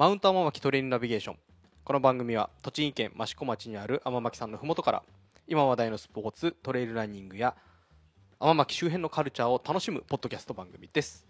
[0.00, 1.36] マウント天巻トレインナビゲーション。
[1.84, 5.02] この番組は栃木県益子町にある天巻さんのふもとから
[5.46, 7.54] 今話題のスポーツトレイルランニングや
[8.38, 11.26] 天巻周辺のカルチャーを楽しむポッドキャスト番組です。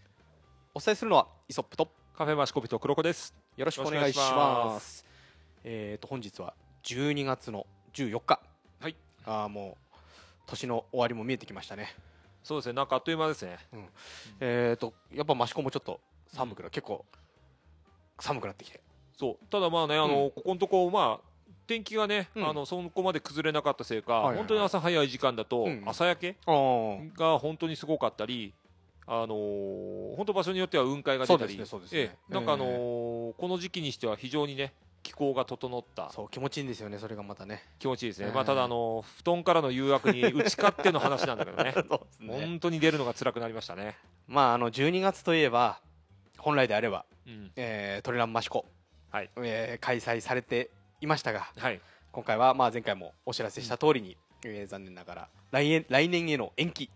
[0.73, 3.35] お伝えするのはイソップとカフェマシコビと黒子です。
[3.57, 5.05] よろしくお願いしまます。
[5.65, 8.41] えーと本日は12月の14日。
[8.79, 8.95] はい。
[9.25, 9.97] ああもう
[10.47, 11.97] 年の終わりも見えてきましたね。
[12.45, 12.75] そうですね。
[12.75, 13.59] なんかあっという間ですね。
[14.39, 17.05] えーとやっぱ益子もちょっと寒くな結構
[18.21, 18.81] 寒くなってきて。
[19.19, 19.47] そう。
[19.51, 20.31] ただまあね、あの、うん。
[20.31, 21.31] ここのとこ、まあ、
[21.67, 22.49] 天気がね、うん。
[22.49, 24.39] あの、そこまで崩れなかったせいか、はいはいはい。
[24.39, 25.83] 本当に朝早い時間だと、うん。
[25.87, 28.55] 朝焼けが本当にすごかったり、
[29.07, 31.59] あのー本当場所によっては雲海が出たり、
[32.29, 36.11] なんかあのえーこの時期にしては非常にね、気候が整った。
[36.11, 37.65] そう気持ちいいんですよねそれがまたね。
[37.79, 38.27] 気持ちいいですね。
[38.27, 38.33] ええ。
[38.33, 41.73] まあ、ただあの布団からの誘惑に打ち勝っての話なんだけどね。
[41.75, 41.85] そう
[42.29, 43.97] です本当に出るのが辛くなりましたね。
[44.29, 45.81] まああの12月といえば
[46.39, 47.53] 本来であれば、うん。
[47.57, 48.67] えートレランマシコ、
[49.11, 49.31] はい。
[49.39, 50.71] えー開催されて
[51.01, 51.81] いましたがはい。
[52.13, 56.91] 今回はまあ前回もお知らせした通りに、えー残念ながら来年来年への延期、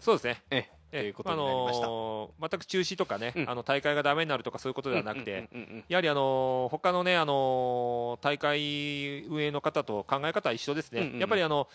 [0.00, 0.42] そうですね。
[0.50, 11.68] えーということになりました、あのー全く中止とかね、うんあの大会がダメになるとかそういうことではなくて、うんうんうんうんやはりあのー他のね、あのー大会運営の方と考え方は一緒ですね、うんうんやっぱりあの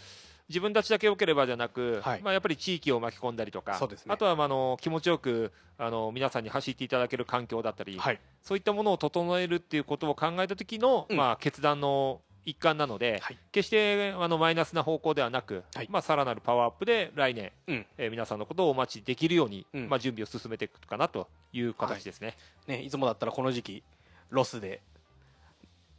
[0.49, 2.21] 自分たちだけ良ければじゃなく、はい。
[2.21, 4.13] まあ、やっぱり地域を巻き込んだりとか、そうですね。
[4.13, 8.19] あとはまああの気持ちよくあの皆さんに走っていただける環境だったり、はい。
[8.41, 11.17] そういったものを整えるっていうことを考えた時の、うん。
[11.17, 13.37] まあ、決断の一環なので、はい。
[13.51, 15.87] 決してあのマイナスな方向ではなく、はい。
[15.89, 17.85] まあ、さらなるパワーアップで来年、うん。
[17.97, 19.89] えー皆さんのことをお待ちできるように、うん。
[19.89, 22.35] まあ、準備を進めていくかなという形ですね。
[22.67, 23.83] ね、いつもだったらこの時期
[24.29, 24.81] ロスで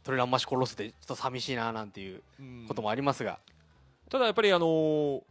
[0.03, 2.21] トレランマシコロスでちょっと寂しいななんていう
[2.67, 3.39] こともありますが、
[4.09, 5.21] ただやっぱりあのー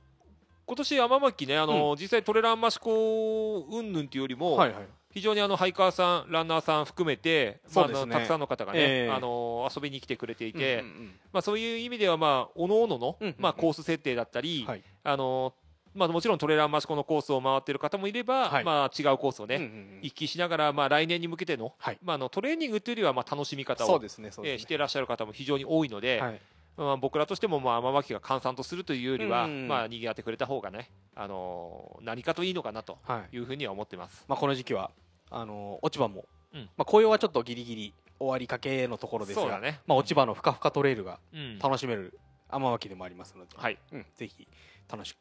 [0.65, 4.87] 今年天巻ね、あのー実際トレランマシコ云々というよりも、はいはい。
[5.11, 8.03] 非常にあのハイカーさん、ランナーさん含めて、まあそうですね。
[8.03, 9.13] あのたくさんの方がね、ええ。
[9.13, 13.43] あのー遊びに来てくれていて、うんうんまあ、そういう意味では、まあ、おのおのの、うんうんうん。
[13.43, 14.83] まあ、コース設定だったり、はい。
[15.05, 18.65] あのーまあ、もちろんトレランマシコのコースを回っている方もいれば、はい。
[18.65, 19.99] まあ、違うコースをね、うんうんうん。
[20.01, 21.99] 行きしながら、まあ、来年に向けての,、はい。
[22.03, 24.63] まあ、あのトレーニングというよりは、まあ、楽しみ方を、そうですねそうえーですね。
[24.63, 26.41] していらっしゃる方も非常に多いので、はい
[26.77, 29.69] まあ、僕らとしても、まあ、天巻が閑散とするというよりは、うんうんうん。
[29.69, 33.37] まあ、賑わってくれた方がね、あのー何かといいのかなとはい。
[33.37, 34.25] いうふうには思ってます。
[34.29, 34.91] まあ、この時期は
[35.31, 36.25] あの落ち葉も、
[36.55, 36.61] うん。
[36.77, 39.81] まあ、紅葉はちょっとギリギリ終わりかけのところですが、ね。
[39.87, 41.59] まあ、落ち葉のふかふかトレイルがうん。
[41.59, 42.19] 楽しめる
[42.49, 43.79] 天巻でもありますので、はい。
[43.93, 44.47] うん、ぜひ
[44.91, 45.17] 楽しく、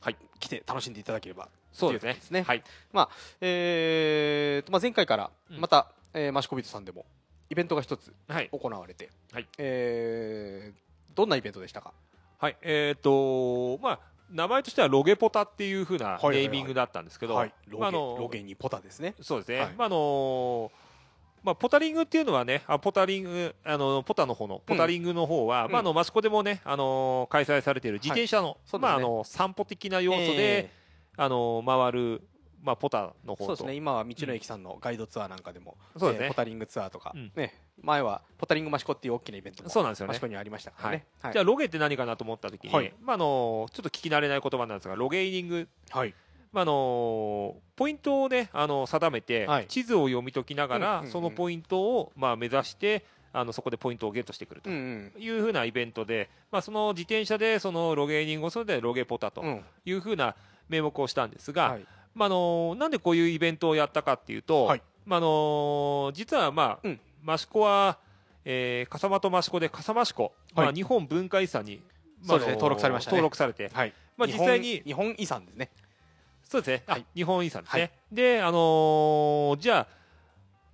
[0.00, 1.48] はい、来て楽しんでいただければ。
[1.72, 2.18] そうですね。
[2.20, 2.42] すね。
[2.42, 2.62] はい。
[3.40, 5.60] えーとまあ、前回からうん。
[5.60, 7.04] また、えーマシコトさんでも
[7.50, 8.48] イベントが一つはい。
[8.52, 9.46] 行われて、はい。
[9.58, 11.92] えーどんなイベントでしたか？
[12.38, 12.56] はい。
[12.62, 14.00] えっ、とまあ、
[14.30, 16.42] 名前としてはロゲポタっていうふうなはいはいはい。
[16.44, 17.52] ネーミングだったんですけど、はい。
[17.66, 19.14] ロゲ,、にポタですね。
[19.20, 19.58] そうですね。
[19.58, 19.74] はい。
[19.76, 20.70] まあ、あの
[21.42, 25.72] まあ、ポタリングっていうのはね、あポタリング、あの、ポタの方の、ポタリングの方は、うん。
[25.72, 28.88] まあ、あの、益子でもね、あの開催されている自転車の、そうですね。
[28.88, 30.70] まあ、あの、散歩的な要素で、え
[31.16, 32.22] あの回る、
[32.62, 33.74] まあ、ポタの方そうですね。
[33.74, 36.26] 今は道の駅さんのガイドツアーなんかでも、そうですね。
[36.26, 37.32] えーポタリングツアーとか、うん。
[37.34, 40.08] ね、前はポタリングマシコっていう大きなイベントもそうなんですよね。
[40.08, 40.98] マシコにありましたからはい。
[40.98, 41.32] ね、はい。
[41.32, 42.92] じゃあ、ロゲって何かなと思ったときに、はい。
[43.02, 45.68] まあ、あのちょっと聞き慣れない言葉なんですが、ロゲーニング。
[45.90, 46.14] はい。
[46.52, 49.66] まあ、あのポイントをね、あの定めて、はい。
[49.66, 54.70] 地図を読み解きながら、そのポイントを、まあ、目指して、あのそこでポイントをゲットしてくると。
[54.70, 59.44] うんいうふうなイベントで、まあ、その自転車でそのロゲーニングをするのでロゲポタと
[59.84, 60.34] いうふうな
[60.68, 64.82] 名目をしたんですが、はいまあ、あのなんでこういうイベントをやったかっていうと、はい。
[65.06, 67.00] まあ、あの実は、まあうん。
[67.28, 67.98] 益子は、
[68.44, 70.74] えー、笠間と益子で笠間市湖、まあ、はい。
[70.74, 71.80] 日本文化遺産に、
[72.22, 73.16] そうですねあの登録されましたね。
[73.16, 73.94] 登録されて、はい。
[74.16, 75.70] まあ、実際に日本遺産ですね。
[76.42, 77.06] そうですね、あはい。
[77.14, 77.82] 日本遺産ですね。
[77.82, 77.90] はい。
[78.12, 79.86] で、あのーじゃ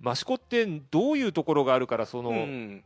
[0.03, 2.83] あ、益子ってどういうところがあるから、その、うん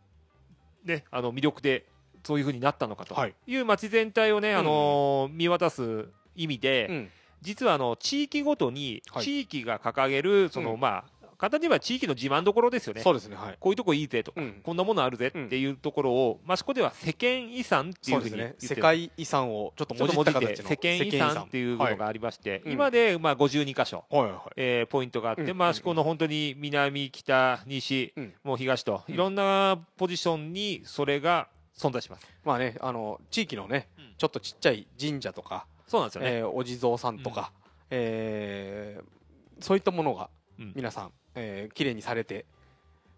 [0.84, 1.86] ね、あの魅力で
[2.24, 3.36] そういうふうになったのかとはい。
[3.48, 7.10] いう街全体をね、あのー見渡す意味で、うん
[7.42, 9.24] 実はあの地域ごとにはい。
[9.24, 13.02] 地域が掲げる、その、うんまあ、簡単に言えば地域の自慢どころですよね。
[13.02, 13.58] そうですねはい。
[13.60, 14.62] こういうとこいいぜとか、うん。
[14.62, 18.60] こんなものあるぜっていうところを、益子では世間遺産っていそうふうに言ってる。
[18.62, 20.70] ね世界遺産をちょっと文字った形の。
[20.70, 22.74] 世間遺産っていうのがありまして、うん。
[22.74, 24.32] 今でまあ52箇所、はいはい。
[24.34, 25.58] はいえーポイントがあって、うん。
[25.58, 28.34] まあ、あそこの本当に南、北、西、うん。
[28.44, 29.16] もう東と、うん。
[29.16, 32.28] いろんなポジションにそれが存在します。
[32.46, 34.14] まあねあの地域のねうん。
[34.16, 36.30] ちょっとちっちゃい神社とかそうなんですよね。
[36.38, 37.52] えーお地蔵さんとか
[37.90, 40.72] えーそういったものがうん。
[40.74, 42.46] 皆さんえー綺麗にされて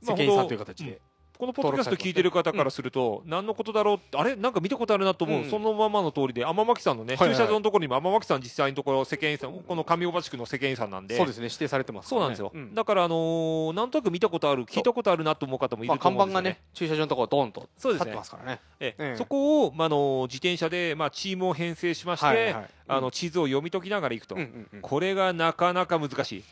[0.02, 1.00] まあ世間遺産という形で
[1.38, 4.36] このポッドキャスト聞いてる方からすると、何のことだろうあれ？
[4.36, 5.50] なんか見たことあるなと思う、うん。
[5.50, 11.18] そのままの通りで天巻さんのね、駐車場のところにも天巻さん実際のところ世間遺産この上大橋区の世間遺産なんで。
[11.18, 12.74] そうですね指定されてますそうなんですよ、うん。
[12.74, 18.06] だからあのーなんとなく見たことある聞いたことあるなと思う方もいまあると思うんですよね,、看板がね駐車場のところドーンとそうですね。
[18.06, 18.60] 立ってますからね。
[18.80, 22.56] えそこを、まあ、あのー自転車で、まあ、チームを編成しまして、
[22.88, 24.38] あの地図を読み解きながら行くと、
[24.82, 26.44] これがなかなか難しい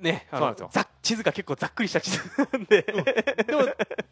[0.00, 0.70] ねそうなんですよ。
[1.02, 2.18] 地図が結構ざっくりした地図
[2.52, 2.82] なんで。
[2.82, 3.04] でも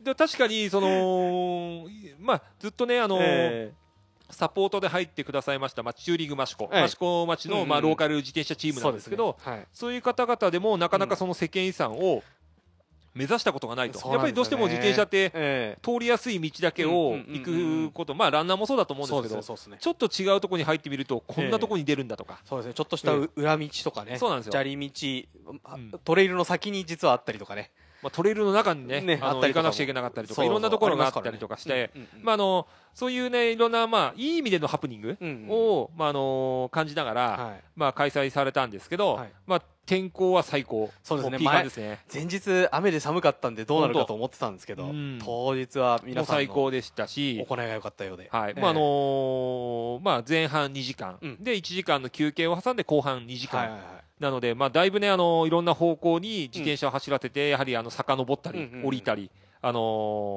[0.00, 1.86] でも確かにその、
[2.18, 3.72] まあ、ずっとね、あのーえ。
[4.30, 6.84] サポートで入ってくださいました、まあ、チューリング益子、ええ。
[6.84, 9.66] 益子町の、まあ、ローカル自転車チームなんですけど、そうね。
[9.72, 12.22] そういう方々でもなかなかその世間遺産を
[13.18, 15.78] 目指したことがないと、そうやっぱりどうしても自転車ってええ。
[15.82, 22.74] 通りやすい道だけを行くこと、まあランナーもそうだと思うんでけど、ねちょっと違うところに入ってみると、こんなところに出るんだとか、そうですね。
[22.74, 24.16] ちょっとしたう裏道とかね。
[24.18, 24.52] そうなんですよ。
[24.52, 27.72] 砂利道トレイルの先に実はあったりとかね。
[28.00, 31.90] まあ、トレイルの中にねねあの行かなくちゃいけなかったりとか、いろんなところがあったありとかして、
[32.22, 35.18] まあ、あのそういうね、いろんな、まあ、いい意味でのハプニング
[35.48, 37.64] を、まあ、あの感じながら、はい。
[37.76, 39.32] まあ、開催されたんですけど、はい。
[39.46, 41.38] まあ、天候は最高、そうですね。
[41.38, 42.00] ね。
[42.12, 48.28] 前日雨で寒かったんでどうなるかと思ってたんですけど本当日はも皆さん最高でしたし、行いが良かったようで。
[48.30, 48.50] はい。
[48.50, 51.42] ええまああのーまあ、前半2時間、うん。
[51.42, 54.22] で1時間の休憩を挟んで後半2時間、はいはいはい。
[54.22, 59.30] なので、まあ、だいぶね、あのいろんな方向に自転車を走らせて、やはりあの遡ったり、降りたり、
[59.62, 59.80] あの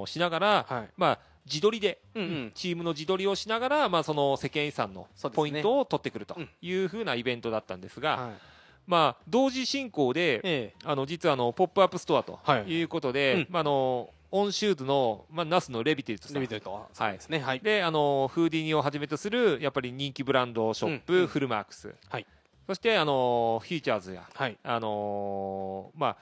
[0.05, 0.89] ーしながら、はい。
[0.95, 2.51] まあ、自撮りで、うんうん。
[2.55, 6.49] チームの自撮りをしながら、まあ、その世間遺産のポイントを取ってくるとうん。
[6.61, 8.31] いうふうなイベントだったんですが、はい
[8.91, 12.63] まあ、同時進行で、えあの実はあのポップアップストアとはい。
[12.63, 13.47] いうことで、うん。
[13.49, 17.39] まあ、あのオンシューズの、まあ、ナスのレビテルトさんえレビトルとはそうですね。
[17.39, 17.61] はい。
[17.61, 21.21] であのフーディニをはじめとするやっぱり人気ブランドショップ、うん。
[21.21, 22.25] うんフルマークス、はい。
[22.67, 24.57] そしてあのフューチャーズやはい。
[24.61, 26.17] あのまあ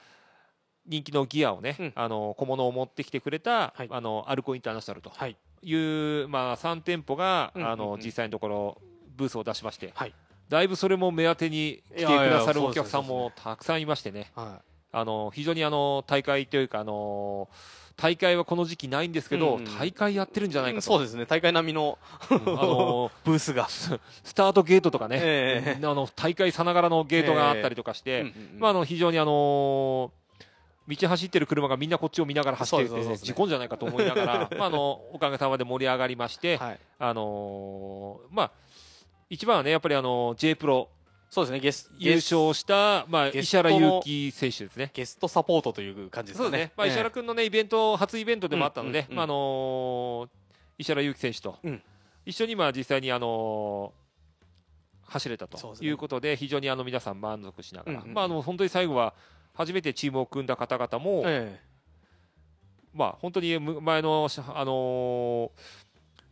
[0.86, 1.94] 人気のギアをね、うん。
[1.96, 3.88] あの小物を持ってきてくれた、はい。
[3.90, 5.10] あのアルコインターナショナルと。
[5.10, 5.36] はい。
[5.64, 8.82] いう、まあ、3店舗が、あの実際のところ
[9.18, 10.14] ブースを出しまして、はい
[10.50, 14.32] だいぶそれも目当てに来てくださるお客さんもたくさんいましてね。
[14.36, 14.62] は
[14.92, 17.48] あの非常にあの大会というかあの
[17.96, 19.78] 大会はこの時期ないんですけど、うんうん。
[19.78, 21.26] 大会やってるんじゃないかと、いそうですね。
[21.26, 22.00] 大会並みの
[22.32, 22.38] うん。
[22.38, 23.68] あの ブースが。
[23.68, 24.00] ス
[24.34, 25.86] タートゲートとかね、ええ。
[25.86, 28.34] あの大会さながらのゲートがあったりとかして、
[28.86, 30.12] 非常にあの
[30.88, 36.80] 道走ってる車がみんなこっちを見ながら走っていて、そうですそうです事故んじゃないかと思いながら、 まあ、あのおかげさまで盛り上がりまして、はい。
[36.98, 38.52] あのーまあ、
[39.30, 40.90] 一番はね、やっぱりあの J プロ。
[41.30, 44.90] そうですねゲス優勝した、まあ、石原祐希選手ですね。
[44.92, 46.50] ゲストサポートという感じですかね。
[46.50, 46.74] そうですね。
[46.76, 50.30] まあ、石原え君のね、イベント、初イベントでもあったのでまあ、あのー
[50.80, 51.60] 石原祐希選手と。
[51.64, 51.84] うん。
[52.26, 54.00] 一緒に、まあ、実際に、あのー
[55.12, 59.14] 走れたということで、非常にあの皆さん満足しながら、まあ、あの本当に最後は、
[59.54, 61.60] 初めてチームを組んだ方々も、え。
[62.94, 65.50] まあ、本当にむ前の、あのー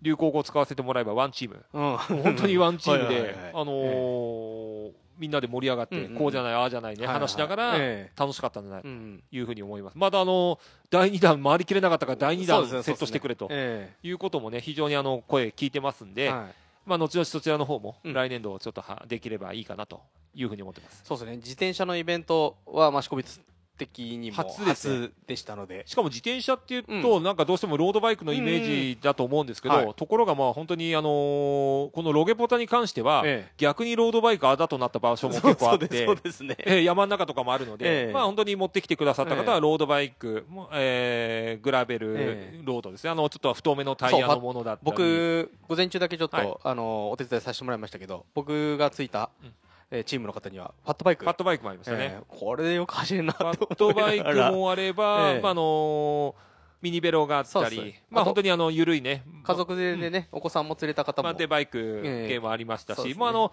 [0.01, 2.23] 流行語を使わせてもらえばワンチーム、えうん。
[2.23, 9.97] 本当にワンチームであのーみんなで盛り上がって、うんうんこうじゃない、ああじゃないね、はいはい話しながらえ楽しかったんじゃないというふうに思います。
[9.97, 10.59] またあの
[10.89, 16.53] 第2弾回りきれなかったから第2弾セットしてくれとえいうこともね非常にあの声聞いてますんで、えはい。
[16.85, 18.13] まあ後々そちらの方もうん。
[18.13, 20.01] 来年度ちょっとはできればいいかなと
[20.35, 21.01] いうふうに思ってます。
[21.03, 21.37] そうですね。
[21.37, 23.41] 自転車のイベントは益子別
[23.77, 25.07] 的にも初ですね。
[25.07, 25.83] 初でしたので。
[25.85, 36.55] しかも自転車っていうと、なんかどうしてもロードバイクのイメージだと思うんですけど、うんところがまあ本当にあのーこのロゲポタに関しては、え逆にロードバイクあだとなった場所えも結構あってそうですね。
[36.59, 38.11] えー山の中とかもあるので、ええ。
[38.13, 39.49] まあ本当に持ってきてくださった方ええ。
[39.49, 44.91] はロードバイクも、えーグラベルえロードですね、あのちょっと太めのタイヤのものだったり。
[44.91, 49.53] 僕午前中だけちょっと、はいあのお手伝いさせてもらいましたけど僕がついた、うん
[49.91, 51.23] えーチームの方にはファットバイク。
[51.23, 56.35] ファットバイクもありましたね、えーこれでよく走れるなファとットバイクもあれば、ええまああの
[56.81, 59.23] ミニベロがあったりまあ本当にあの緩いね。
[59.43, 63.51] 家族連れでね、お子さんも連れた方も、まあ、でバイクええ系もありましたし、ねもうあの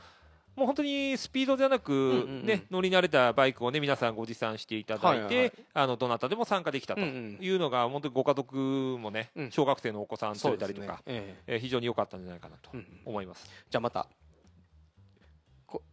[0.56, 2.46] もう本当にスピードじゃなく、んうんうん。
[2.46, 7.38] ね、乗り慣れたバイクをね皆さんご持参していただいて、あのどなたでも参加できたとうんうん。
[7.40, 8.54] いうのが、本当にご家族
[9.00, 9.50] もね、うん。
[9.50, 11.56] 小学生のお子さん連れたりとか、ええ。
[11.56, 12.70] ー非常に良かったんじゃないかなと
[13.04, 13.50] 思います。
[13.68, 14.02] じゃあまた。
[14.04, 14.08] こ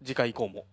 [0.04, 0.66] 次回以降も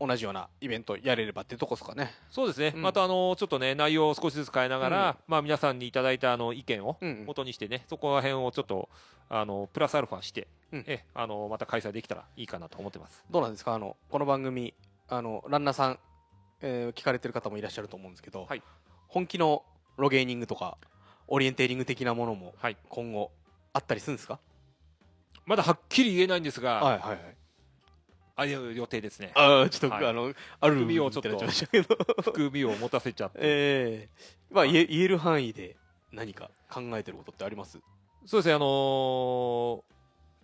[0.00, 2.12] 同じようなイベントやれればってとこですかね。
[2.30, 2.82] そうですね、うん。
[2.82, 5.16] またあのちょっとね内容を少しずつ変えながら、うん。
[5.28, 7.24] まあ皆さんにいただいたあの意見をうん。
[7.26, 8.88] 元にしてね、そこら辺をちょっと
[9.28, 10.84] あのプラスアルファして、うん。
[10.88, 13.24] えあのまた開催できたらいいかなと思ってます。
[13.30, 13.74] どうなんですか？
[13.74, 14.74] あのこの番組
[15.08, 15.98] あのランナーさん、
[16.62, 18.62] えー聞かれてる方もいらっしゃると思うんですけど、はい。
[19.06, 19.62] 本気の
[19.98, 20.78] ロゲーニングとか
[21.28, 22.76] オリエンテーリング的なものもはい。
[22.88, 23.30] 今後
[23.72, 24.40] あったりするんですか？
[25.46, 27.36] まだはっきり言えないんですが、はいはいはい
[28.36, 29.32] あいう予定ですね。
[29.34, 30.06] ああちょっと、はい。
[30.06, 31.38] あのある海をちょっと
[32.22, 33.38] 含みを持たせちゃって。
[33.42, 34.26] ええ。
[34.50, 35.76] まあ言え言える範囲で
[36.12, 37.78] 何か考えてることってあります？
[38.26, 39.82] そうですねあのー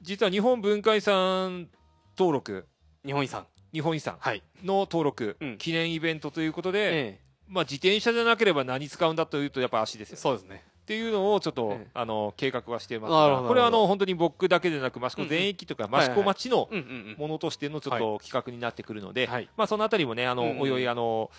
[0.03, 1.69] 実は日本文化遺産
[2.17, 2.67] 登録。
[3.05, 3.47] 日本遺産。
[3.73, 4.17] 日本遺産。
[4.21, 4.43] はい。
[4.63, 5.59] の登録、うん。
[5.59, 11.87] 記念イベントということで、えまあ、自転車じゃなければ何使うんだというとやっぱ足ですえよそうですねっていうのをちょっと、ええ。
[11.93, 17.17] あの計画はしていますがこれはあの本当に僕だけでなく益子全域とか益子町のうんうんうん。
[17.19, 19.51] ものとしてのちょっと企画になってくるので、はい。
[19.59, 21.31] まあ、そのあたりもねあの、うんうんおいおいあの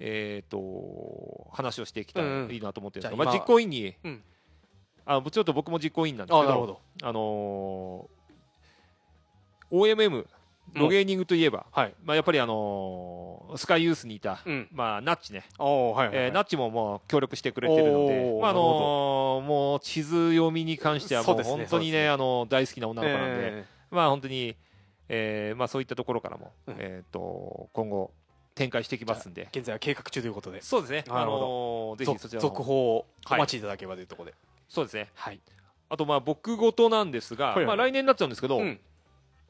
[0.00, 4.22] えっ、と話をしていきたらうんうんいいなと思ってるんですけど、じゃあ今まあ、実行委員に、うん。
[5.04, 6.80] あちょっと僕も実行委員なんですけどあなるほど。
[7.02, 8.16] あのー
[9.68, 10.26] OMM
[10.74, 11.94] ロゲーニングといえば、はい。
[12.04, 14.68] まあ、やっぱりあのースカイユースにいた、うん。
[14.72, 16.16] まあ、ナッチね、はいはいはい。
[16.16, 22.08] えーナッチももう協力してくれてるのでまああのーもう地図読みに関してはもう本当にねそうですね。
[22.08, 24.56] あの大好きな女の子なんで、えまあ本当に、
[25.08, 26.76] えーまあそういったところからも、うん。
[26.78, 28.10] えっ、と今後
[28.54, 29.42] 展開していきますんで。
[29.42, 30.60] え、現在は計画中ということで。
[30.62, 31.04] そうですね。
[31.08, 31.42] あなるほど。
[31.42, 33.62] のーぜひ続そちらの続報をおはい待ちい。
[33.62, 34.34] ただければというところで。
[34.68, 35.08] そうですね。
[35.14, 35.40] はい。
[35.88, 37.66] あとまあ僕事なんですが、はいはい。
[37.66, 38.80] まあ来年になっちゃうんですけど、うん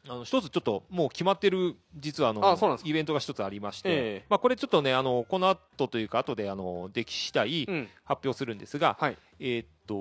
[0.08, 2.90] あの一つちょっともう決まってる実はあのあそうなんですか。
[2.90, 4.24] イベントが一つありまして、ええ。
[4.28, 7.88] まあこれちょっとねあのこの後というか後であのでき次第うん。
[8.04, 9.18] 発表するんですが、はい。
[9.40, 9.94] えーっと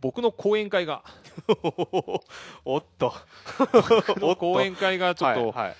[0.00, 1.02] 僕の講演会が
[2.64, 3.14] おっと。
[3.58, 4.98] 僕の講演会。
[4.98, 5.76] がちょっと、はいはい。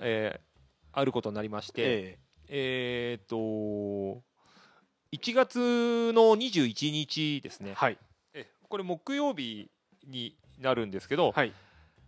[0.00, 0.48] えー
[0.90, 3.18] あることになりまして、ええ。
[3.20, 4.22] ーっと
[5.12, 5.58] 1月
[6.12, 7.98] の21日ですね、えはい。
[8.34, 9.70] えこれ木曜日
[10.06, 11.52] になるんですけど、はい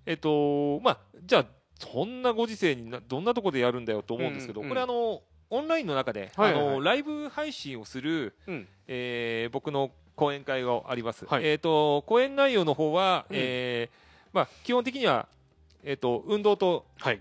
[0.06, 1.46] えっとまあじゃあ
[1.78, 4.70] そんなご時世になどんなとこでやるんだよと思うんですけど、うんうん。
[4.70, 6.74] これあのオンラインの中で、はいはいはい。
[6.74, 8.68] あのライブ配信をする、うん。
[8.86, 11.24] えー僕の講演会があります。
[11.24, 11.46] はい。
[11.46, 13.36] えっ、と講演内容の方は、うん。
[13.36, 13.96] えー
[14.34, 15.26] まあ基本的には
[15.82, 17.20] えっ、と運動とはい。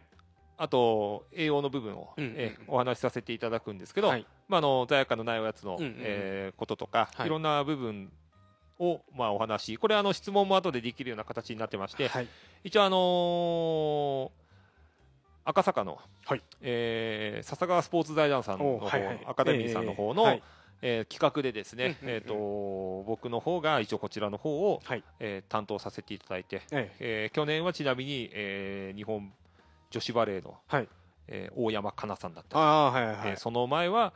[0.57, 2.33] あと栄養の部分を、うん。
[2.35, 4.25] えーお話しさせていただくんですけど、はい。
[4.49, 5.95] まああの罪悪感のないおやつの、うんうんうん。
[5.99, 7.27] えーこととか、はい。
[7.27, 8.11] い、ろんな部分
[8.79, 12.27] をまあお話これあの質問も後でできるような形になってまして、はい。
[12.63, 14.49] 一応あのー
[15.45, 16.43] 赤坂の、はい。
[16.61, 19.25] えー笹川スポーツ財団さんの方、おはいはい。
[19.27, 20.43] アカデミーさんの方の、ええはい
[20.81, 25.03] えー企画でですね、えー、と僕の方が一応こちらの方を、はい。
[25.19, 26.95] えー担当させていただいて、ええ。
[26.99, 29.31] えー去年はちなみに、えー日本
[29.89, 30.87] 女子バレーの、はい。
[31.27, 33.29] えー大山かなさんだったり、はいはい。
[33.31, 34.13] えーその前は、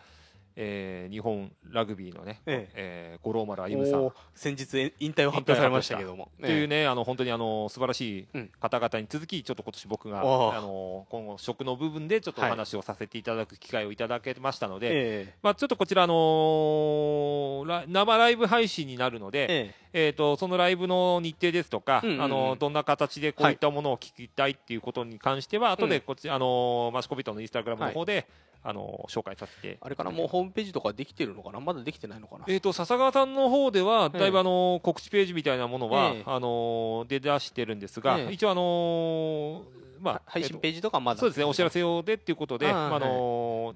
[0.55, 3.17] えー日本ラグビーのね、ええ。
[3.21, 4.11] ー五郎丸歩さん。
[4.35, 6.29] 先日引退を発表されましたけども。
[6.37, 8.51] っていうね、あの本当にあの素晴らしいうん。
[8.59, 10.23] 方々に続き、ちょっと今年僕があ
[10.61, 19.83] の今後、食の部分でちょっとお話をさせていただく機会をいただけましたので、えまあ、ちょっとこちら、あのーラ生ライブ配信になるので、ええ。
[19.95, 22.23] えー、とそのライブの日程ですとか、うんうんうん。
[22.23, 28.27] あのどんな形でこういったものを聞きたいっていうことに関しては、後でこっち、あのマシコビットのインスタグラムの方で、
[28.63, 29.77] あの紹介させて。
[29.81, 31.59] あれかなもうホームページとかできてるのかな？
[31.59, 32.45] まだできてないのかな？
[32.47, 34.19] えー、と笹川さんの方では、ええ。
[34.19, 36.23] だいぶあの告知ページみたいなものは、ええ。
[36.25, 38.31] あの出だしてるんですが、ええ。
[38.31, 39.63] 一応、あの
[39.99, 41.19] まあ、配信ページとかまだ。
[41.19, 43.75] そうですね、お知らせ用でっていうことで、あああの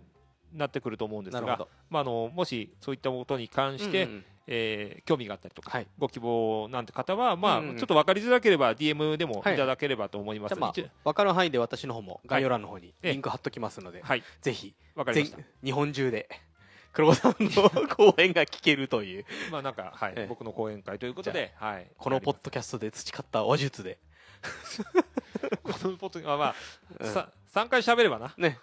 [0.53, 5.87] なってくると思うんですがまあ、あのもしそういったことに関して、うんうんえー興味があったりとか、はい。
[5.97, 7.75] ご希望なんて方は、まあうんうん。
[7.77, 10.55] ちょっと分かりづらければ DM でもはいいただければと思います。
[10.55, 10.73] じゃあまあ
[11.03, 13.11] 分かる範囲で私の方も概要欄の方にええ。
[13.11, 15.37] リンク貼っときますのではい、ぜひわかりました。
[15.37, 15.45] 全。
[15.63, 16.29] 日本中で
[16.93, 19.25] 黒子さんの講演が聞けるという。
[19.51, 20.25] まあなんか、はいええ。
[20.27, 23.99] 僕の講演会ということで、はい、このポッドキャストで培った話術で。
[25.63, 26.55] このポッドあまあ、
[26.99, 27.13] うん。
[27.13, 28.33] さ3回喋ればな。
[28.37, 28.59] ね。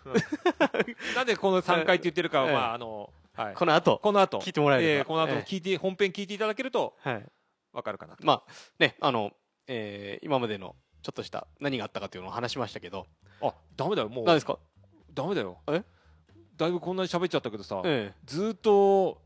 [1.15, 2.55] なんでこの3回って言ってるかは、 ええ。
[2.55, 4.39] まああの、はい、この後この後。
[4.41, 4.93] 聞いてもらえれば。
[5.01, 5.41] えーこの後ええ。
[5.43, 7.27] 聞いて、本編聞いていただけるとはい。
[7.73, 8.25] わかるかなと。
[8.25, 9.33] まあねあの
[9.67, 13.07] えー今までのちょっとした何があったかというのを話しましたけど。
[13.43, 14.25] あ、ダメだよ、もう。
[14.25, 14.59] 何ですか？
[15.13, 15.59] ダメだよ。
[15.69, 15.83] え？
[16.57, 18.19] だいぶこんなに喋っちゃったけどさ、ええ。
[18.25, 19.21] ずーっと、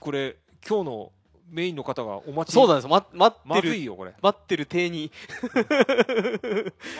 [0.00, 0.36] これ、
[0.66, 1.12] 今日の
[1.50, 2.54] メインの方がお待ち。
[2.54, 2.88] そうなんです。
[2.88, 3.48] ま待ってる。
[3.54, 4.14] まずいよ、これ。
[4.22, 5.12] 待ってる体に。
[5.52, 5.60] 待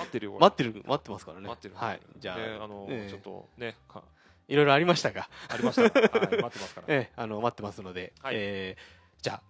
[0.07, 0.37] ってるよ。
[0.39, 1.49] 待ってる待ってますからね。
[1.49, 1.75] 待ってる。
[1.75, 2.01] はい。
[2.19, 3.11] じゃあ、ねあの、ええ。
[3.11, 4.03] ちょっとね、か
[4.49, 5.83] いろいろありましたがありました。
[5.83, 6.87] はい、待ってますから。
[6.95, 9.43] ええ、あの待ってますので、はいえーじゃあ、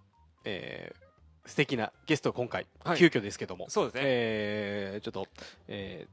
[0.45, 1.05] えー
[1.47, 4.01] 素敵なゲストを今回、はい急遽ですけども、そうですね。
[4.03, 5.27] えーちょっと、
[5.67, 6.07] え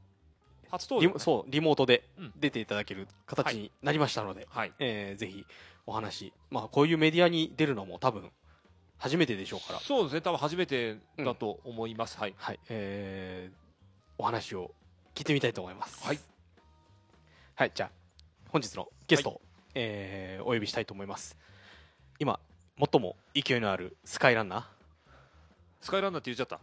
[0.69, 1.19] 初登場ーリモ。
[1.19, 4.73] そうリモートでうん出ていただける形になりましたので、はい。
[4.79, 5.45] えーぜひ
[5.85, 8.31] お話、まあ、こういうメディアに出るのも多分
[8.99, 12.17] 初めてでしょうから、そうですね、多分初めてだと思います。
[12.17, 12.35] はい。
[12.37, 13.63] はいえー
[14.19, 14.71] お話を
[15.15, 16.05] 聞いてみたいと思います。
[16.05, 16.19] はい、
[17.55, 17.91] はい、じゃあ
[18.53, 19.41] 本日のゲストを、
[19.73, 21.35] えーお呼びしたいと思います。
[22.19, 22.39] 今
[22.91, 24.63] 最も勢いのあるスカイランナー？
[25.81, 26.59] スカイランナーって言っちゃった。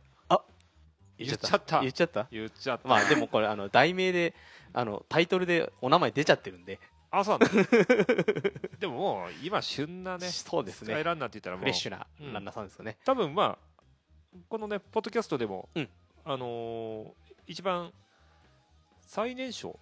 [1.19, 1.81] 言言っちゃった。
[1.81, 2.29] 言っちゃった？
[2.31, 2.89] 言っちゃった。
[2.89, 4.35] まあでもこれあの題名で
[4.73, 6.79] あのタイトルでお名前出ちゃってるんで。
[7.11, 7.69] あそうなんだ。
[8.79, 10.87] でももう今旬なねそうですね。
[10.87, 15.89] スカイランナーって言ったらもうフレッシュなランナーさんですよね、多分まあこのねポッドキャストでも、うん。
[16.25, 17.11] あのー
[17.49, 17.93] 一番
[19.03, 19.77] 最年少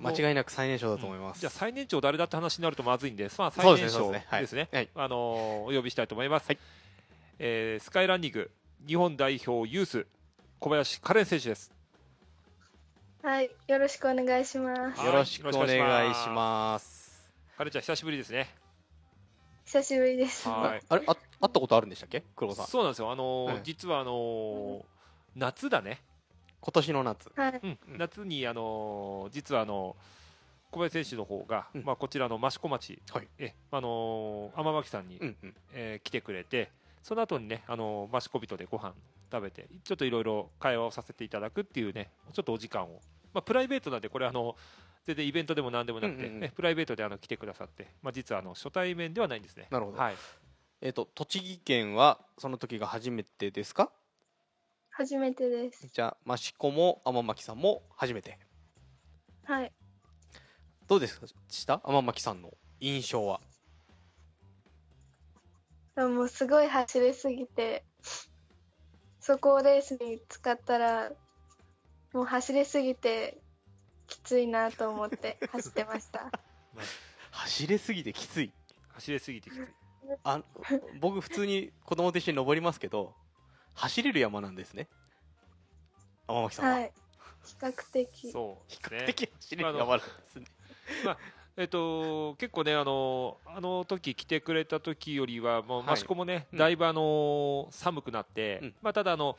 [0.00, 4.26] 間違いなく最年少だと思います、じゃあ最年長誰だって話になるとまずいんで、まあ、最年少ですね。
[4.28, 4.40] はい。
[4.42, 4.68] ですね。
[4.72, 4.88] はい。
[4.94, 6.58] あのーお呼びしたいと思います、はい。
[7.38, 8.50] えースカイランニング
[8.86, 10.06] 日本代表ユース
[10.60, 11.72] 小林カレン選手です。
[13.22, 14.98] はい、よろしくお願いします。
[14.98, 17.28] はいよろしくお願いします。
[17.56, 18.48] カレンちゃん久しぶりですね。
[19.64, 20.48] 久しぶりです。
[20.48, 20.82] はい。
[20.88, 22.22] あれあ会ったことあるんでしたっけ？
[22.36, 22.66] 黒子さん。
[22.66, 23.10] そうなんですよ。
[23.10, 24.82] あのーはい実はあのー
[25.36, 26.00] 夏だね、
[26.60, 27.30] 今年の夏。
[27.36, 29.96] はい、夏にあのー実はあの
[30.70, 31.84] 小林選手の方が、うん。
[31.84, 33.28] まあ、こちらの益子町、はい。
[33.38, 35.54] えあのー天巻さんに、うんうん。
[35.72, 36.70] えー来てくれて
[37.02, 38.92] その後にね、あのー、益子人でご飯
[39.32, 43.00] 食べてちょっといろいろ会話をさせていただくっていうねちょっとお時間を、
[43.32, 44.56] まあ、プライベートなんでこれあの
[45.06, 46.40] 全然イベントでも何でもなくて、うんうんうん。
[46.40, 49.68] ねプライベートであの来てくださって、まあ、実はあの初対面ではないんですね。
[49.70, 49.98] なるほど。
[49.98, 50.14] はい、
[50.82, 53.90] えっ、と栃木県はその時が初めてですか？
[54.98, 55.86] 初めてです。
[55.92, 58.36] じゃあ益子も天巻さんも初めて。
[59.44, 59.72] はい、
[60.88, 61.28] どうですか？
[61.48, 61.80] した？
[61.84, 62.50] 天巻さんの
[62.80, 63.40] 印象は。
[65.94, 67.84] でももうすごい走りすぎて、
[69.20, 71.12] そこをレースに使ったら、
[72.12, 73.38] もう走りすぎて
[74.08, 76.28] きついなと思って走ってました。
[77.30, 78.52] 走れすぎてきつい。
[78.88, 79.62] 走りすぎてきて
[80.24, 80.42] あ
[81.00, 83.14] 僕普通に子供と一緒に登りますけど
[83.78, 84.88] 走れる山なんですね。
[86.26, 86.92] 天巻さんは、はい、
[87.44, 88.32] 比較的。
[88.32, 90.46] そう比較的走れる山なんですね。
[91.56, 95.94] えっと、結構ね、あのあの時来てくれた時よりは、もうはい。
[95.94, 96.58] 益子もね、うん。
[96.58, 98.74] だいぶあの寒くなって、うん。
[98.80, 99.36] まあ、ただあの、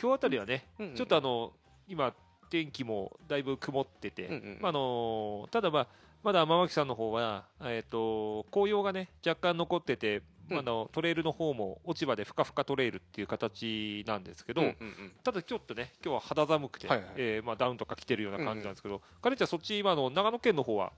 [0.00, 1.52] 今日あたりはね、うんうんちょっとあの
[1.88, 2.12] 今、
[2.50, 5.86] 天気もだいぶ曇ってて、うんうんまああのただ、まあ、
[6.22, 15.12] まだ天巻さんの方は、えっと紅葉がね、若干残ってて、まああのトレイルの方も落ち葉でふかふかトレイルっていう形なんですけど、うんうんうん。
[15.22, 20.92] ただちょっとね、今日は肌寒くて、はいはいえーまあ、ダウンとか着てるような感じなんですけど、カレンちゃん、そっち、今の長野県の方は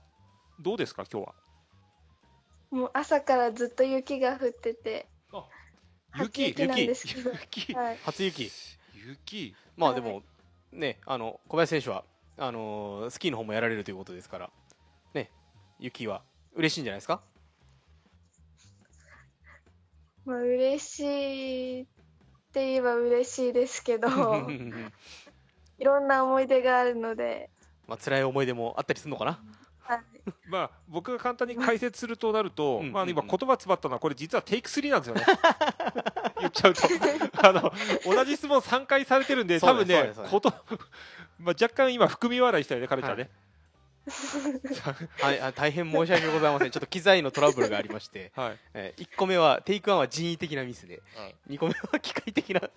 [0.59, 1.33] どうですか、今日は？
[2.71, 5.07] もう朝からずっと雪が降ってて、
[6.11, 6.81] 初雪雪。
[6.81, 7.73] 雪。
[7.73, 8.51] はい、初雪。
[8.93, 9.37] 雪。
[9.37, 10.21] はいまあでも
[10.71, 12.03] ねあの小林選手は
[12.37, 14.49] あのースキーの方もやられるということですから
[15.13, 15.31] ね
[15.79, 16.21] 雪は
[16.53, 17.21] 嬉しいんじゃないですか？
[20.25, 21.85] まあ嬉しいっ
[22.53, 24.07] て言えば嬉しいですけど、
[25.79, 27.49] いろんな思い出があるので、
[27.87, 29.39] まあ辛い思い出もあったりするのかな？
[29.81, 30.01] はい、
[30.47, 32.91] まあ、僕が簡単に解説するとなると、うん。
[32.93, 35.23] まあ、今、うん言葉詰まったのは、これ、実はテイク3なんですよね。
[36.39, 36.81] 言っちゃうと、
[37.45, 37.73] あの
[38.05, 40.53] 同じ質問3回されてるんで、多分ねこと
[41.39, 43.23] まあ、若干今、含み笑いしたよね、彼ちゃんね。
[43.23, 43.31] はい
[45.21, 46.71] あ大変申し訳ございません。
[46.71, 51.01] ちょっと機材のトラブルがありまして、 はい、え1個目はテイク1は人為的なミスで。
[51.15, 51.35] はい。
[51.49, 52.69] 2個目は機械的な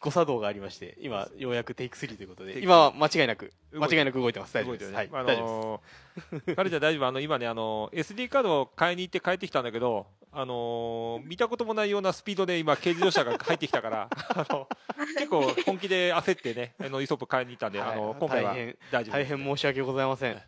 [0.00, 2.60] 誤作動がありまして今ようやくテイク3ということで。
[2.60, 4.54] 今は間違いなく動いて間違いなく動いてます。
[4.54, 4.92] 大丈夫です。
[4.92, 5.80] はい、あ大丈夫のー、
[6.56, 14.68] 彼ちゃん大丈夫、あの今ね、あのー SD カードを買いに行って帰ってきたんだけど、あのー見たこともないようなスピードで今、軽自動車が入ってきたから、 あの
[15.16, 17.92] 結構本気で焦ってね、あのイソップ買いに行ったんで、はい。
[17.92, 18.54] あの今回は
[18.90, 20.42] 大丈夫大変申し訳ございません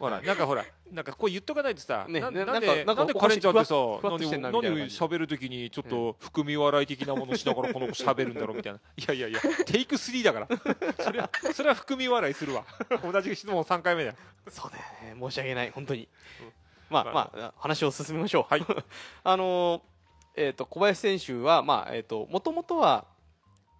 [0.00, 4.68] ほら、なんかほら、なんかこう言っとかないとさ、ねねななんで、なんかなんでカレンちゃんってさ、何みたいな感じ。
[4.68, 8.80] 喋るときにちょっと含み笑い的なものしながらこの子喋るんだろうみたいな。
[8.96, 10.48] いやいやいや、テイク3だから。
[11.04, 12.64] それは、それは含み笑いするわ。
[13.02, 14.16] 同じ質問3回目だよ。
[14.48, 15.20] そうだよね。
[15.20, 15.70] 申し訳ない。
[15.70, 16.08] 本当に、
[16.40, 16.52] うん。
[16.88, 17.14] まあまあ。
[17.14, 18.44] まあ話を進めましょう。
[18.48, 18.64] はい。
[19.22, 19.90] あのー
[20.36, 23.04] えっ、と小林選手はまあえっ、ともともとは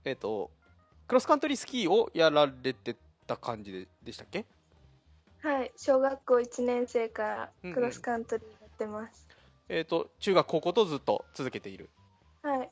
[0.04, 0.50] えっ、と
[1.08, 2.94] クロスカントリースキーをやられて
[3.26, 4.44] た感じででしたっけ？
[5.42, 9.26] はい、小学校1年生からうんうんクロスカントリーやってます。
[9.68, 11.88] えっ、と中学高校とずっと続けている、
[12.42, 12.70] はい、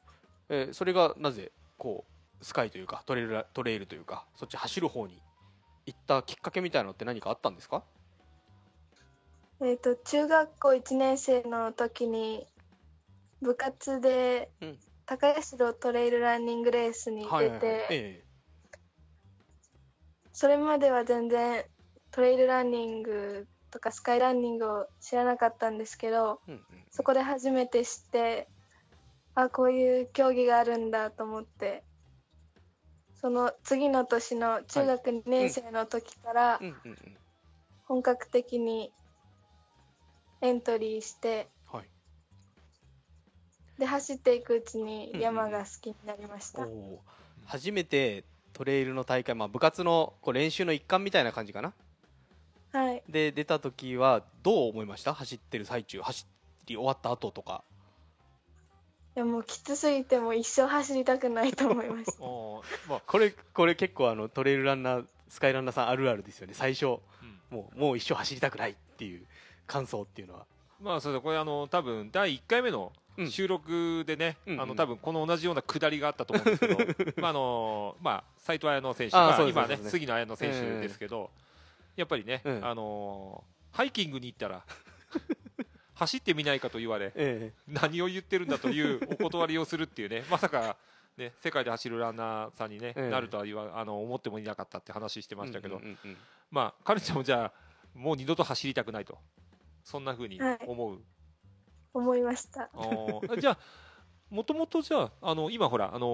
[0.48, 2.04] えーそれがなぜこ
[2.40, 5.22] うスカイというかトレイルラトレイルというかそっち走る方に
[5.86, 7.84] 行ったきっかけみたいなのって何かあったんですか？
[9.60, 12.46] えっ、と中学校1年生の時に
[13.40, 14.78] 部活でうん。
[15.06, 18.24] 高社トレイルランニングレースに出て、え。
[20.34, 21.64] それまでは全然
[22.10, 26.64] トレイルランニングとかスカイランニングを知らなかったんですけどえうんうん。
[26.90, 28.48] そこで初めて知って
[29.34, 31.84] あこういう競技があるんだと思って
[33.20, 36.96] その次の年の中学2年生の時からうんうんうん。
[37.86, 38.92] 本格的に
[40.40, 41.88] エントリーしてはい。
[43.78, 46.98] で走っていくうちにうんうん山が好きになりました、おー。
[47.44, 51.72] 初めてトレイルの大会、まあ、部活のこう練習の一環みたいな感じかな、
[52.78, 53.02] はい。
[53.08, 55.14] で出た時はどう思いました？
[55.14, 56.26] 走ってる最中走
[56.66, 57.62] り終わった後とか。
[59.16, 62.22] いやもうきつすぎてもう一生走りたくないと思いました。
[62.88, 66.54] まあこれこれ結構あのトレイルランナースカイランナーさんあるあるですよね。
[66.54, 67.00] 最初うん。
[67.50, 69.26] もうもう一生走りたくないっていう
[69.66, 70.46] 感想っていうのは。
[70.80, 71.20] まあそうだ。
[71.20, 73.30] これあの多分第1回目のうん。
[73.32, 74.54] 収録でね、うん。
[74.54, 81.32] うんあの多分この同じような下りがあったと思うんですけど、 まああのまあ斉藤綾乃選手、あーまあ今ね杉野綾乃選手ですけど、
[81.98, 84.64] やっぱりね、うんあのハイキングに行ったら
[85.94, 90.76] 走ってみないかと言われえ何を言ってるんだというお断りをするっていうね まさか
[91.16, 93.10] ね世界で走るランナーさんにね、ええ。
[93.10, 96.16] なるとは言わあの思ってもいなかったって話してえましたけど、うんうんうん
[96.50, 99.18] まあ彼ちゃんもじゃあもう二度と走りたくないと。
[99.82, 100.58] そんな風にはい。
[100.66, 101.02] 思う。
[101.94, 102.70] 思いました。
[102.74, 103.58] あーじゃあ、
[104.30, 106.06] もともとじゃあ、あの今ほら、あの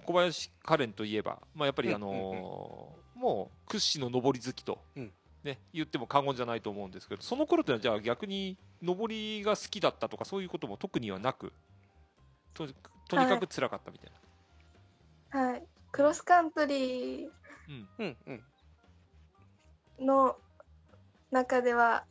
[0.00, 5.12] ー小林カレンといえば、まあ、やっぱり、うんあのーもう屈指の上り好きと、うん
[5.44, 11.52] ね、言っても過言じゃないと思うんですけど、その頃ってのは、じゃあ逆に上りが好きだったとか、そういうことも特にはなく、
[12.54, 12.66] と
[13.08, 14.12] とにかく辛かったみたい
[15.32, 15.50] な。
[15.50, 15.62] はい。
[15.92, 17.28] クロスカントリー
[17.68, 17.88] うん。
[17.98, 18.44] うんうん
[20.00, 20.36] の
[21.30, 22.04] 中では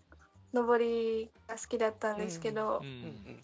[0.53, 2.83] 上りが好きだったんですけど、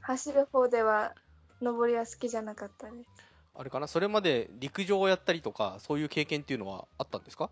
[0.01, 1.15] 走る方では
[1.61, 3.09] 上りは好きじゃなかったです。
[3.55, 3.87] あれかな？
[3.87, 7.49] それまで陸上をやったりとかそういう経験っていうのはあったんですか？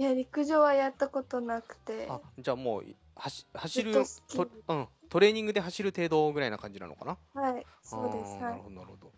[0.00, 2.86] いや陸上はやったことなくて、あじゃあもう
[3.16, 7.18] 走走るうん、トレーニングで走る程度ぐらいな感じなのかな？
[7.34, 8.38] はい、そうです。
[8.38, 8.54] ない。
[8.54, 8.62] る。
[8.62, 9.12] ほどなるほど。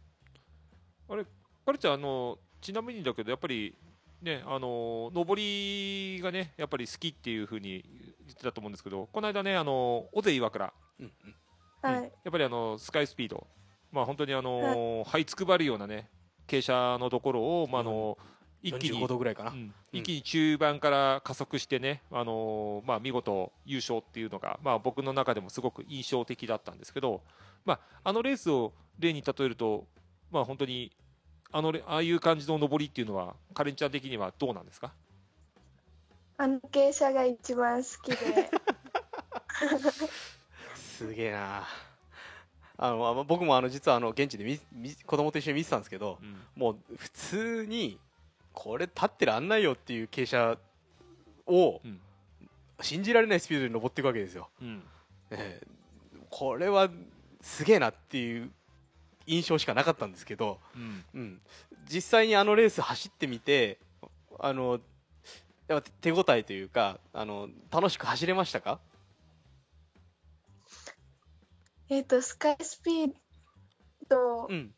[1.64, 3.78] カレちゃん、あのちなみにだけど、やっぱり、
[4.22, 7.84] ね、あの上りがね、やっぱり好きっていうふうに
[8.26, 11.34] 言ってたと思うんですけど、この間ね、あの尾瀬岩倉、うんうん。
[11.80, 11.98] はい。
[11.98, 12.02] うん。
[12.02, 13.46] やっぱりあのスカイスピード、
[13.92, 16.10] まあ、本当にあの、這いつくばるようなね、
[16.48, 18.18] 傾斜のところを、まああの
[18.62, 18.98] 一気に。
[18.98, 19.74] 45度ぐらいかな、うん。
[19.92, 27.22] 一気に中盤から加速してね、あのーまあ、見事優勝っていうのが、まあ、僕の中でもすごく印象的だったんですけど、
[27.64, 29.86] まあ、あのレースを例に例えると、
[30.30, 30.92] まあ、本当に
[31.50, 34.92] あのレああいう感じの上りっていうのはカレンちゃん的にはどうなんですか？
[36.38, 38.50] あの傾斜が一番好きで、
[40.74, 41.66] すげえな。
[42.78, 46.36] あのあ僕もあの実はあの現地で見見子供と一緒に見てたんですけどうん。
[46.56, 47.98] もう普通に
[48.52, 50.58] これ立ってらんないよっていう傾斜
[51.46, 52.00] をうん。
[52.80, 54.82] 信じられないスピードで登っていくわけですよ、うん。
[55.30, 55.66] ええ。
[56.30, 56.90] これは
[57.40, 58.50] すげえなっていう
[59.24, 61.04] 印象しかなかったんですけど、うん。
[61.14, 61.40] うん、
[61.88, 63.78] 実際にあのレース走ってみて
[64.40, 64.80] あの
[65.68, 68.80] やっぱ手応えというかあの楽しく走れましたか？
[71.88, 73.12] えっと、スカイスピー
[74.08, 74.74] ドうん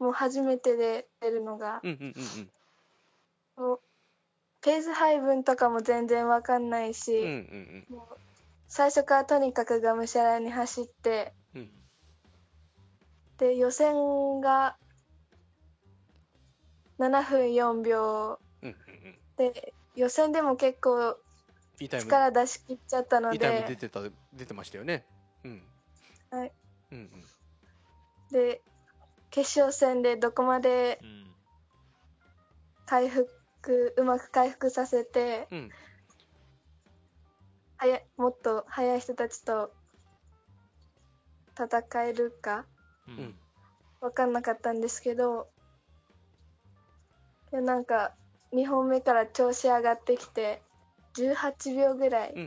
[0.00, 2.50] も初めてで出るのが、うんうんうん
[3.56, 3.80] もう
[4.62, 7.96] ペース配分とかも全然わかんないし、うんうんうん。
[7.96, 8.16] もう
[8.68, 11.70] 最初からとにかくがむしゃらに走って、うん。
[13.38, 14.76] で、予選が
[16.98, 18.38] 7分4秒。
[18.62, 18.74] うんうんう
[19.08, 19.18] ん。
[19.36, 21.16] で、予選でも結構
[21.80, 24.00] 力出し切っちゃったのいいタイム出で、てた
[24.34, 25.06] 出てましたよね。
[25.44, 25.62] うん。
[26.30, 26.52] はい。
[26.92, 27.24] うんうん。
[28.30, 28.62] で、
[29.30, 31.26] 決勝戦でどこまでうん。
[32.86, 35.70] 回復、うまく回復させて、うん。
[37.80, 39.72] はやもっと速い人たちと
[41.54, 42.66] 戦えるか
[44.02, 45.48] 分かんなかったんですけど
[47.50, 48.12] でなんか
[48.52, 50.60] 2本目から調子上がってきて
[51.14, 52.46] 18秒ぐらいうんうん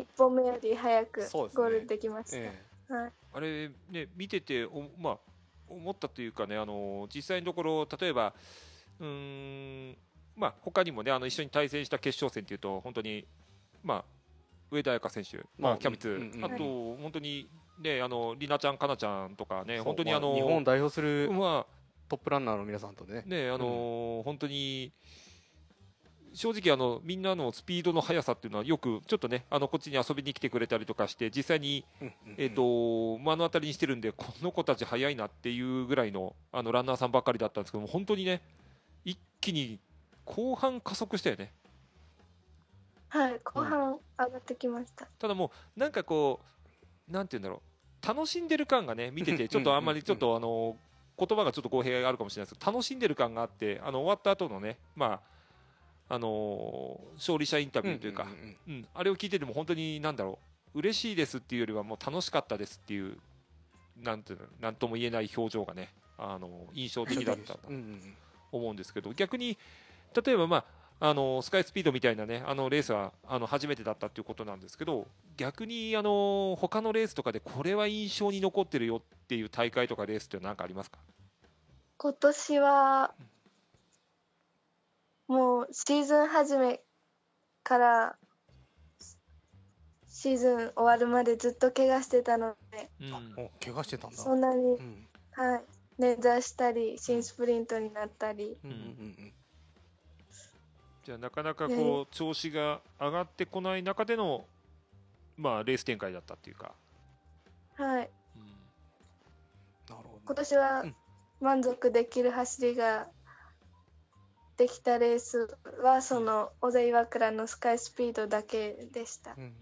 [0.00, 0.02] ん。
[0.02, 2.52] 1本目より早くゴールできました、え。
[2.88, 5.18] はい、あれね見てておまあ
[5.68, 8.34] 思ったというかねあの実際のところ例えば
[9.00, 9.96] うーん
[10.36, 13.26] まあ他にもねあの一緒に対戦した決勝戦っていうと本当に
[13.82, 14.04] まあ
[14.70, 16.44] 上田彩香選手、ままああ、キャビツ、うんうんうん。
[16.44, 16.56] あと
[17.02, 17.48] 本当に
[17.80, 21.66] ねあのりなちゃんかなちゃんとかねえ本当にあの、ま日本を代表するま
[22.08, 23.24] トップランナーの皆さんとね。
[23.26, 24.92] あねあの本当に
[26.36, 32.34] 正直あのみんなのスピードの速さっていうのはよくちょっとねあのこっちに遊びに来てくれたりとかして実際にうんうんうん。
[32.36, 38.42] えー、と目の当たりにしてるんで、この子たち速いなっていうぐらいのあのランナーさんばっかりだったんですけども、本当にね、
[39.04, 39.80] 一気に
[40.24, 41.52] 後半加速したよね。
[43.08, 46.40] はい、後半上がってきました、ただもう、なんかこ
[47.08, 47.62] う、なんて言うんだろ
[48.04, 50.76] う、楽しんでる感がね、見てて、 ちょっとあんまりちょっと、あの
[51.18, 55.35] 言葉がちょっと語弊があるかもしれないですけど、楽しんでる感があって、あの終わった後のね、まあ、
[56.08, 60.38] あの勝利者インタビューというか、んんんうん、あれを聞いてても本当になんだろ
[60.74, 63.16] う嬉しいですっていうよりはもう楽しかったですっていう
[64.02, 68.16] なんていうのなんとも言えない表情がねあの印象的だったと うんうんうん。
[68.52, 69.58] 思うんですけど逆に
[70.24, 70.64] 例えばまあ
[70.98, 80.98] あのスカイスピードみたいなねあのレースはあの初めてだったっていうことなんですけど逆にあの他のレースとかでこれは印象に残ってるよっていう大会とかレースって何かありますか？
[81.98, 83.14] 今年は
[85.28, 86.80] もうシーズン始め
[87.64, 88.16] から
[90.08, 93.44] シーズン終わるまでずっと怪我してたのでうん。
[93.44, 94.16] お怪我してたんだ。
[94.16, 95.06] そんなに、うん。
[95.32, 95.62] はい。
[95.98, 98.56] 捻挫したり新スプリントになったり。
[98.64, 98.70] うん。
[98.70, 99.32] うんうん
[101.04, 104.44] じゃあなかなかこう調子が上がってこない中での
[105.36, 106.74] まあレース展開だったっていうか、
[107.76, 107.86] はい。
[107.86, 107.96] うん。
[108.02, 108.08] なる
[109.88, 110.96] ほど今年はうん。
[111.40, 113.06] 満足できる走りが
[114.56, 119.34] できたレースはその小瀬岩倉のスカイスピードだけでした。
[119.36, 119.42] うん。
[119.42, 119.52] うん。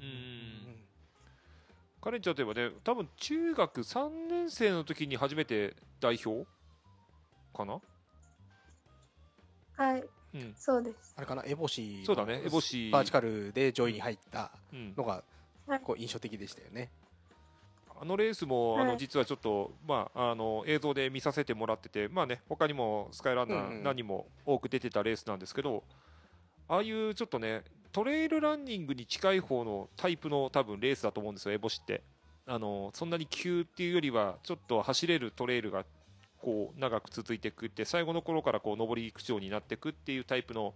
[2.00, 6.46] カレンちゃんといえばね多分中学3年生の時に初めて代表
[7.57, 7.80] かな、
[9.76, 10.04] はい。
[10.35, 10.54] うん。
[10.57, 11.14] そうです。
[11.16, 11.44] あれかな？
[11.46, 12.42] エボシそうだね。
[12.44, 12.90] エボシ。
[12.90, 14.94] バーチカルで上位に入ったうん。
[14.96, 15.24] のが
[15.66, 15.80] はい。
[15.80, 16.90] こう印象的でしたよね
[18.00, 18.92] あのレースも、あはい。
[18.92, 25.85] の実はちょっと、まあ、あの映像で見させてもらってて、まあね、他にもスカイランナー何人も多く出てたレースなんですけど、
[26.68, 32.02] ああいうちょっとねトレイルランニングに近い方のタイプの多分レースだと思うんですよ、エボシって。
[32.46, 35.85] あのそんなに急っていうよりはちょっと走れるトレイルが
[36.42, 40.74] こう長く続いていくって最後の頃からこう上り口調になっていくっていうタイプの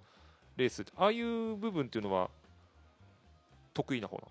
[0.57, 0.87] レース。
[0.96, 2.31] ああいう部分っていうのは
[3.74, 4.28] 得意な方なの？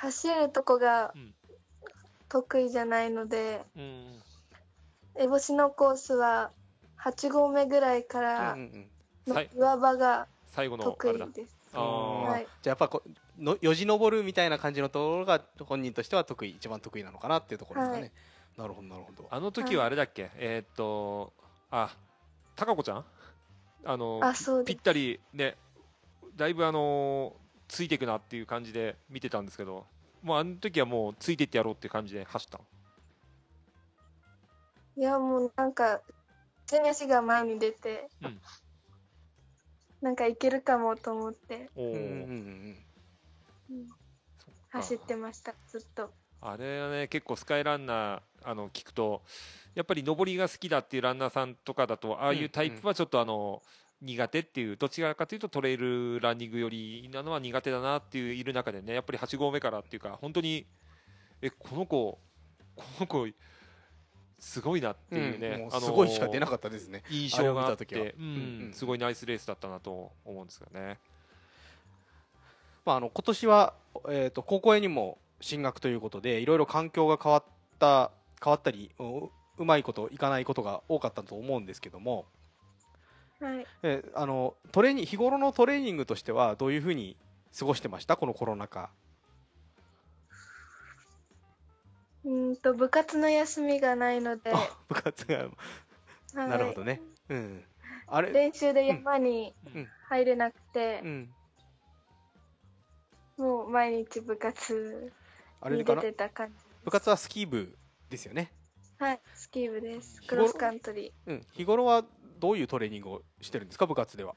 [0.00, 1.34] 走るとこがうん。
[2.30, 4.22] 得意じゃないので、うん
[5.16, 6.50] 烏帽子のコースは
[7.02, 8.56] 8合目ぐらいかうんら
[9.26, 9.50] のはい。
[9.56, 11.56] 岩場が最後の得意です。
[11.74, 18.12] はい、じゃあやっぱこうのよじ登るみたいな感じのところが本人としては得意一番得意なのかなっていうところですかね、はい。
[18.58, 19.28] なるほどなるほど。
[19.30, 21.32] あの時はあれだっけ、えーっと、
[21.70, 21.96] あ、
[22.56, 23.04] 高子ちゃん？
[23.84, 24.66] あの、あそうです。
[24.66, 25.56] ぴったりね、
[26.36, 27.34] だいぶあの
[27.68, 29.86] ついていくなっていう感じで見てたんですけど、
[30.22, 32.64] もうあの時はもうついていってやろうっていう感じで走ったの
[34.96, 36.00] いやもうなんか
[36.66, 38.40] 手に足が前に出て、うん。
[40.02, 41.70] なんかいけるかもと思って。
[44.70, 46.12] 走ってましたずっと。
[46.40, 49.22] あれはね、結構スカイランナー、あの、聞くと、
[49.74, 53.62] やっぱり上りが好きだっていうランナーさんとかだと、ああいうタイプはちょっとあの、
[54.00, 60.66] 苦手っていう、どちらかというとトレイルランニングよりなのは苦手だなっていういる中でね、やっぱり8合目からっていうか、本当に、
[61.42, 62.18] え、この子、
[62.76, 63.26] この子、
[64.38, 67.02] すごいなっていうね、うんもうあのすごいしか出なかったですね。
[67.10, 68.72] 印象があって、うんうんうん。
[68.72, 70.98] すごいナイスレースだったなと思うんですよね。
[72.84, 73.74] まあ、あの今年は、
[74.08, 77.44] えー、と高校へにも進学ということでいろいろ環境が変わっ
[77.78, 82.26] た変わったりううまいこといかないことが多かったと思うんですけども、
[83.40, 87.16] はい、えーあのトレーニン日頃のトレーニングとしてはどういうふうに
[87.58, 88.16] 過ごしてました？
[88.16, 88.90] このコロナ禍。
[92.24, 95.38] うーんと部活の休みがないので、あ部活が。
[95.38, 95.50] はい。
[96.34, 97.64] なるほどね、うん、
[98.06, 99.88] あれ、練習で山にうん。
[100.08, 101.00] 入れなくて。
[101.02, 101.30] う、ん、
[103.38, 105.12] もう毎日部活
[105.70, 106.54] に出てた感じ。
[106.84, 107.76] 部活はスキー部
[108.10, 108.52] ですよね、
[108.98, 110.20] はい、スキー部です。
[110.22, 111.30] クロスカントリー。
[111.30, 112.04] うん、日頃は
[112.38, 113.86] どういうトレーニングをしてるんですか？
[113.86, 114.34] 部活では、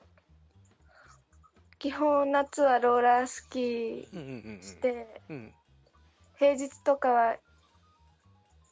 [1.79, 5.53] 基本夏はローラースキーして、うん。
[6.37, 7.37] 平日とかは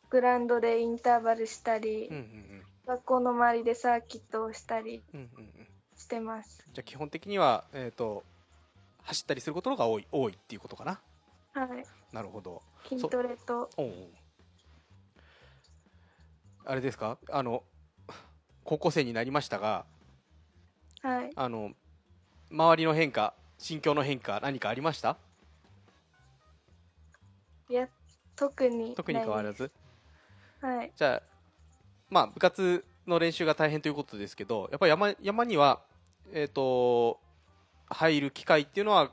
[0.09, 2.09] グラウンドでインターバルしたり、
[2.87, 5.03] 学校の周りでサーキットをしたり
[5.95, 6.65] してます。
[6.73, 8.23] じゃあ基本的には、えー、と
[9.03, 10.99] 走ったりすることが多い多いっていうことかな？
[11.53, 12.63] はい、なるほど。
[12.87, 13.69] 筋トレと、
[16.65, 17.19] あれですか？
[17.31, 17.63] あの
[18.69, 19.83] 高校生になりましたが
[21.01, 21.71] はい、あの
[22.51, 25.17] 周りの変化心境の変化何かありました？
[27.67, 27.87] いや、
[28.35, 29.71] 特に特に変わらず？
[30.61, 31.21] はい、じゃあ
[32.11, 35.79] まあ部活の練習が大変ということですけどやっぱり山山には
[36.31, 37.19] えっ、と
[37.87, 39.09] 入る機会っていうのは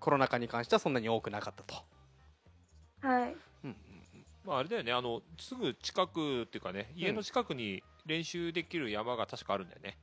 [0.00, 1.74] コロナ禍に関してはそんなに多くなかったと、
[3.06, 3.36] はい、
[4.44, 9.98] まあ、あれだよねあのすぐ近くっていうかね家の近くに練習できる山が確かあるんだよね,、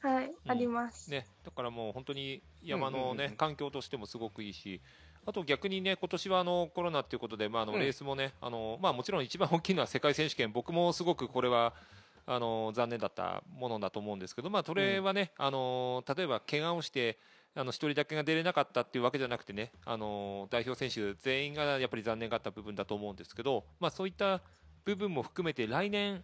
[0.00, 1.10] はい、あります。
[1.10, 3.36] ねだからもう本当に山の、ねうんうんうんうん。
[3.36, 4.80] 環境としてもすごくいいし
[5.26, 7.80] あと逆にね今年はあのコロナっていうことで、まああのうん。
[7.80, 10.52] レースもね、あのまあ、もちろん一番大きいのは世界選手権。
[10.52, 11.74] 僕もすごくこれは
[12.26, 17.18] あの残念だったものだと思うんですけど、まあ、それはね、あの例えば怪我をして
[17.54, 24.40] あの1人だけが出れなかったっていうわけじゃなくてね、あの代表選手全員がやっぱり残念がった部分だと思うんですけど、まあ、そういった
[24.84, 26.22] 部分も含めて来年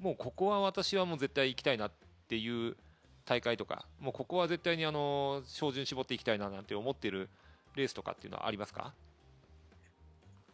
[0.00, 1.90] もうここは私はもう絶対行きたいなっ
[2.26, 2.76] っていう
[3.24, 7.28] 大会とかもうここは絶対にあの照準絞っていきたいななんて思ってる
[7.76, 8.92] レースとかっていうのはありますか？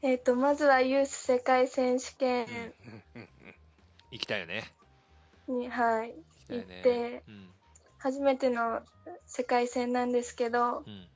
[0.03, 3.29] えっ、と、まずはユース世界選手権うんうんうん
[4.11, 4.65] 行きたいよね。
[5.49, 6.13] に、はい、
[6.51, 7.49] 行ってうん。
[7.97, 8.83] 初めての
[9.27, 11.09] 世界戦なんですけど、うん。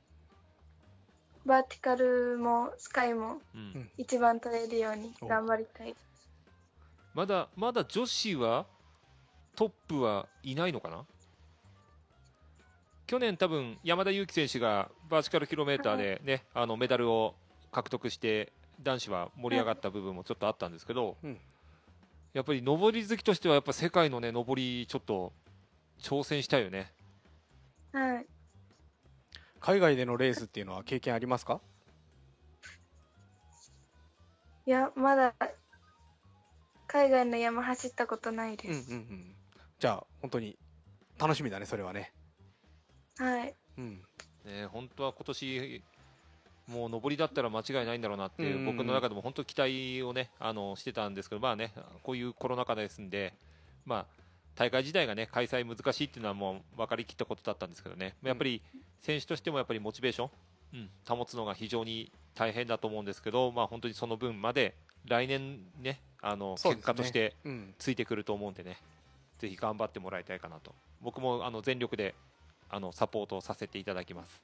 [1.44, 3.90] バーティカルもスカイもうん。
[3.98, 5.94] 一番取れるように頑張りたい。
[7.16, 8.66] まだまだ女子は
[9.56, 11.06] トップはいないのかな？
[13.06, 17.34] 去年多分山田裕貴選手がバーチカルキロメーターでね、あのメダルを
[17.72, 18.52] 獲得して
[18.82, 21.38] 男子は盛り上がった部分もちょっとあったんですけど、うん。
[22.34, 25.32] やっぱり上り好きとしてはやっぱ世界のね上りちょっと
[25.98, 26.92] 挑戦したいよね。
[27.92, 28.26] はい。
[29.58, 31.62] 海外でのレースっていうのは経験ありますか？
[34.66, 35.32] いや、まだ
[36.96, 38.94] 海外の山走ったことないでうんうんうす。
[38.94, 39.34] ん。
[39.78, 40.56] じゃあ本当に
[41.18, 42.14] 楽しみだねそれはね。
[43.18, 43.54] はい。
[43.76, 44.00] うん。
[44.46, 45.82] ね本当は今年
[46.68, 53.34] もう上りだったら間違いないんだろうなっていう、うん僕の中でも本当期待をねあのしてたんですけどまあねこういうコロナ禍ですんで
[53.84, 54.06] まあ
[54.54, 58.16] 大会自体がね開催難しいっていうのはもう分かりきったことだったんですけどね。
[58.22, 58.62] やっぱり
[59.02, 60.30] 選手としてもやっぱりモチベーション、
[60.72, 60.76] う
[61.12, 64.74] ん、保つのが非常に大変だと思うんですけどまあ本当にその分まで
[65.06, 67.74] 来年ねあの結果としてうん。
[67.78, 68.76] ついてくると思うんでね
[69.38, 70.74] ぜひ頑張ってもらいたいかなと。
[71.02, 72.14] 僕もあの全力で
[72.70, 74.42] あのサポートをさせていただきます。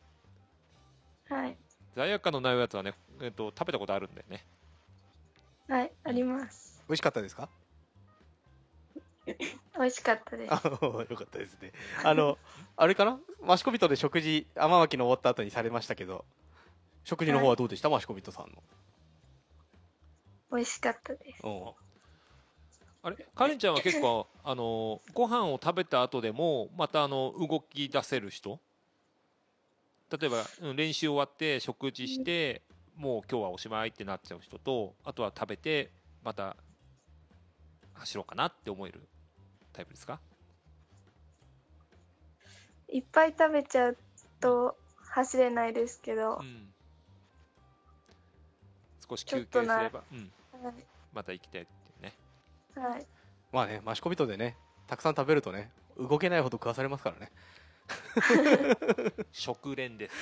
[1.29, 1.57] はい。
[1.97, 4.45] 罪悪感のないやつはね、えっと、食べたことあるんだよね。
[5.69, 5.91] はい。
[6.05, 6.83] あります。
[6.89, 7.49] 美味しかったですか？
[9.27, 9.35] 美
[9.79, 10.53] 味しかったです。
[10.53, 11.73] あよかったですね。
[12.05, 12.39] あの
[12.77, 13.19] あれかな？
[13.43, 16.25] マシコビトで食事天巻の終わった後にされましたけど
[17.05, 18.63] 食事の方はどうでした、マシコビトさんの
[20.53, 21.41] 美味しかったです。
[21.45, 21.73] うん。
[23.05, 23.17] あれ？
[23.35, 28.61] カレンちゃんは結構 あのご飯を食べた後でもまたあの動き出せる人？
[30.11, 32.61] 例えば、うん練習終わって食事して
[32.97, 35.91] もう今日はおしまいってなっちゃう人とあとは食べて
[36.23, 36.55] また
[37.95, 39.01] 走ろうかなって思える
[39.73, 40.21] タイプですか？
[42.89, 43.99] いっぱい食べちゃう
[44.39, 44.77] と
[45.09, 46.73] 走れないですけど、うん。
[49.09, 50.31] 少し休憩すれば、うん、はい。
[51.13, 52.15] また行きたいっていうね。
[52.75, 53.07] はい。
[53.53, 57.31] まあねマシコビトでねたくさん食べるとね動けないほど食わされますからね。
[59.33, 60.15] 食練です。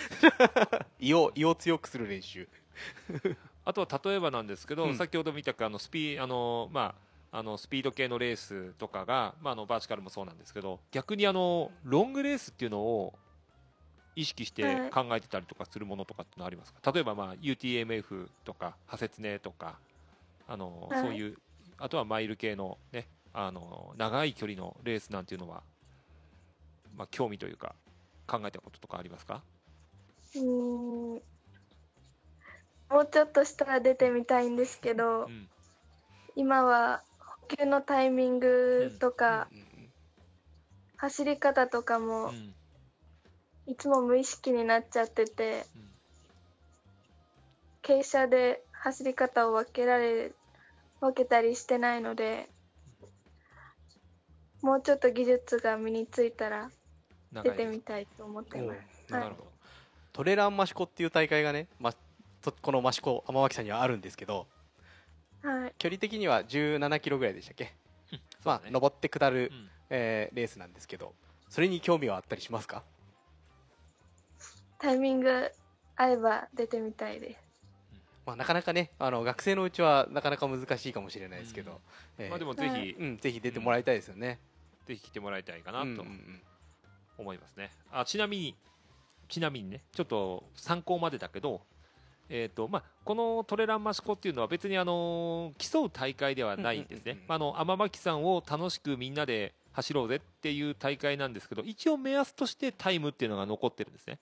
[0.98, 2.48] 胃を胃を強くする練習。
[3.64, 4.96] あとは例えばなんですけど、うん。
[4.96, 6.94] 先ほど見たかあのスピあの、ま
[7.32, 13.14] あ、あのスピード系のレースとかが、まあ、あのバーチカルもそうなんですけど逆にあのロングレースっていうのを
[14.16, 14.90] 意識してはい。
[14.90, 16.90] 考えてたりとかするものとかってのはありますか？
[16.90, 19.78] 例えば、まあ、UTMF とかハセツネとか
[20.50, 21.00] あの、はい。
[21.00, 21.36] そういう
[21.78, 25.62] あとはマイル系の,、ね、あの長い距離のレースなんていうのは、
[26.96, 27.74] まあ、興味というか
[28.26, 29.42] 考えたこととかありますか？
[30.34, 31.22] うーん。
[32.90, 35.48] もうちょっとしたら出てみたいんですけど、うん。
[36.34, 39.58] 今は補給のタイミングとか、うん。
[39.58, 39.70] うん
[40.96, 42.54] 走り方とかうもん。
[43.66, 45.82] いつも無意識になっちゃってて、うん。
[47.82, 50.32] 傾斜で走り方を分けられ
[51.00, 52.48] 分けたりしてないので
[54.62, 56.70] もうちょっと技術が身についたら
[57.32, 59.12] 出てみたいと思ってうんます。
[59.12, 59.52] なるほど。
[60.12, 61.94] トレランマシコっていう大会がね、ま、
[62.42, 64.46] そこのマシコ天脇さんにはあるんですけど
[65.42, 67.72] はい、距離的には17キロぐらいでしたっけ、
[68.44, 68.70] まあね。
[68.70, 69.70] 登って下る、うん。
[69.88, 71.14] えーレースなんですけど
[71.48, 72.82] それに興味はあったりしますか？
[74.78, 75.50] タイミング
[75.96, 77.49] 合えば出てみたいです。
[78.30, 81.74] まあ、なかなかねあの学生のうちはなかなか難しいかもしれないですけど、う
[82.22, 82.24] ん。
[82.24, 82.30] えー。
[82.30, 82.92] まあ、でもぜひ、はい。
[82.92, 84.38] うん、ぜひ出てもらいたいですよね。
[84.86, 86.04] ぜひ来てもらいたいかなと
[87.18, 87.72] 思いますね。
[87.90, 88.54] あちなみに
[89.28, 91.60] ちなみにねちょっと参考までだけど、
[92.28, 97.18] えーとまあ、このトレランマシコっていうのは別にあの競う大会ではないんですね。
[97.26, 104.20] 天巻さんを楽しくみんなで走ろうぜっていう大会なんですけど一応目安としてタイムっていうのが残ってるんですね。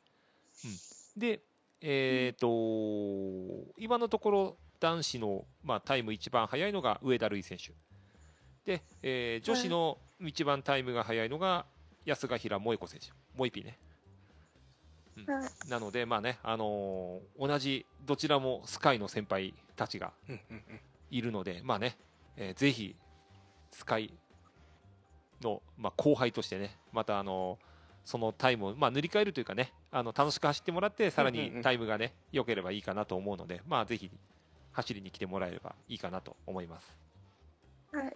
[0.64, 1.40] うん、で、
[1.80, 7.72] えー、と今のところ男子の、まあ、タイム一番速いのが上田瑠衣選手。
[8.64, 11.66] で、えー女子の一番タイムが速いのが
[12.04, 13.06] 安賀平萌子選手。
[13.34, 13.78] 萌えピーね。
[15.26, 20.80] はい、なのでまあね、あのー同じどちらもスカイの先輩たちがうんうんうん。
[21.10, 21.96] いるのでまあね、
[22.36, 22.94] えーぜひ
[23.70, 24.12] スカイ
[25.42, 27.67] の、まあ、後輩としてねまたあのー
[28.08, 31.62] そのタイムを、まあ、塗り替えるというかねあの楽しく走ってもらってさらにうんうんうん。
[31.62, 34.10] タイムがね良ければいいかなと思うのでまあぜひ
[34.72, 36.96] 走りに来てもらえればいいかなと思います。
[37.92, 38.10] はい、あ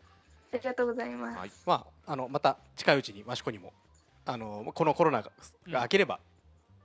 [0.55, 1.39] りがとうございます。
[1.39, 1.51] はい。
[1.67, 3.75] まあ、あのまた近いうちに益子にも
[4.25, 5.31] あのこのコロナが
[5.69, 6.21] が明ければ、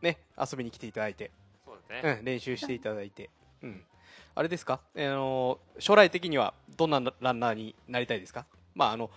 [0.01, 1.31] ね、遊びに来ていただいて、
[1.65, 3.29] そうですね、うん、練習していただいて、
[3.63, 3.83] うん、
[4.35, 8.45] あれですか、あの将来的にはどんなランナーになりたいですか、
[8.75, 9.09] まあ、あの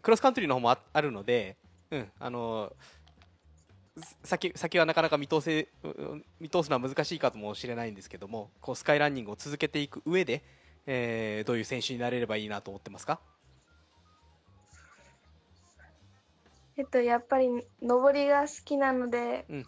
[0.00, 1.56] クロスカントリーの方もああるので、
[1.90, 2.72] うんあの
[4.24, 10.42] 先先はなかなか見通せう見通すのは難しいかもしれないんですけどもこうスカイランニングを続けていく上で、
[10.86, 13.20] えーどういう選手になれればいいなと思ってますか？
[16.76, 17.48] えっと、やっぱり
[17.82, 19.66] 登りが好きなので、うん。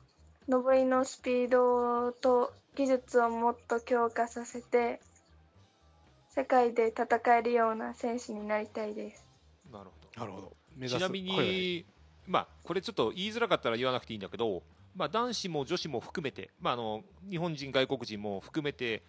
[0.49, 5.01] 登りのスピードと技術をもっと強化させて
[6.31, 9.25] 世界で戦えるような選手になりたいです。
[9.71, 10.21] なるほど。
[10.21, 10.53] なるほど。
[10.77, 11.85] 目ちなみに、はいはい
[12.27, 14.63] まあ、これちょっと言いづらかったら言わなくていいんだけど、
[14.95, 19.03] まあ、男子も女子も含めて、まあ、あの日本人、外国人も含めて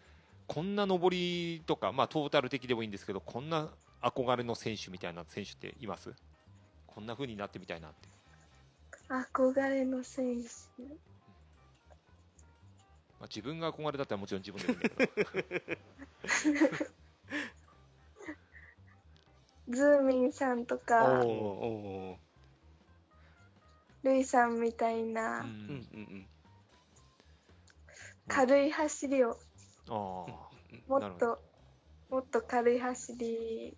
[0.48, 3.70] こんな上りとか、まあ、トータル的でもいいんですけどこんな
[4.02, 6.12] 憧れの選手みたいな選手っています？
[6.88, 8.10] こんな風になってみたいなって、
[9.10, 10.48] 憧れの選手。
[13.20, 15.06] まあ、自分が憧れだったらもちろん自分でもいいんだけ
[19.70, 19.78] ど。
[19.78, 22.20] ズーミンさんとおか、ーお
[24.04, 25.40] ルイさんみたいな。
[25.40, 26.28] うんーうんうん
[28.26, 29.38] 軽い走りを。
[29.90, 31.42] あもなるほどっと
[32.10, 33.78] もっと軽い走り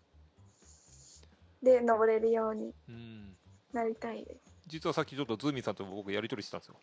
[1.64, 3.38] で登れるようにーうん
[3.74, 4.56] なりたいです。
[4.68, 6.76] 実はさっきちょっとズーミンさんと僕やり取りしてたんですよ、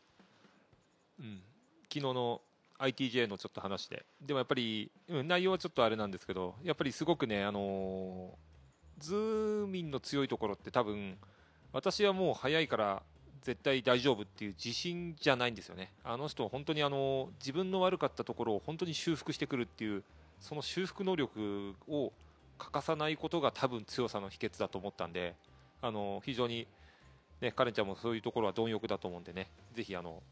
[1.21, 1.43] うん、
[1.93, 2.41] 昨日の
[2.79, 8.53] ITJ のちょっと話ででもやっぱり、うん、内容はちょっとあれなんですけどやっぱりすごくね、あのー
[8.99, 11.19] ズーミンの強いところって多分
[11.73, 13.03] 私はもう速いから
[13.43, 15.93] 絶対大丈夫っていう自信じゃないんですよね。
[16.05, 20.03] あの人本当にあの自分の悪かったところを本当に修復してくるっていう
[20.41, 22.13] その修復能力を
[22.59, 25.35] 欠かさないことが多分強さの秘訣だと思ったんで
[25.81, 26.67] あの非常に
[27.43, 30.23] ね、カレンちゃんもそういうところは貪欲だと思うんでね、ぜひあの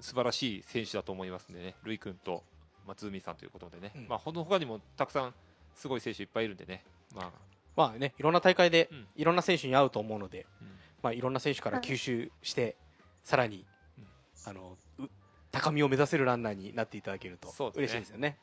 [0.00, 2.44] 素晴らしい選手だと思いますんでね、ルイ君と、
[2.86, 4.08] まあ、ズーミンさんということでね、うん。
[4.08, 5.34] まあ、この他にもたくさん
[5.74, 6.84] すごい選手いっぱいいるんでね、
[7.14, 7.30] まあ。
[7.76, 9.06] まあねいろんな大会でうん。
[9.16, 10.68] いろんな選手に会うと思うので、うん
[11.02, 11.86] まあ、いろんな選手からはい。
[11.86, 12.76] 吸収して、
[13.24, 13.64] さらに、
[13.98, 14.06] うん。
[14.46, 15.08] あのう
[15.50, 18.38] 高みを目指せるランナーになっていただけると嬉しいですよね。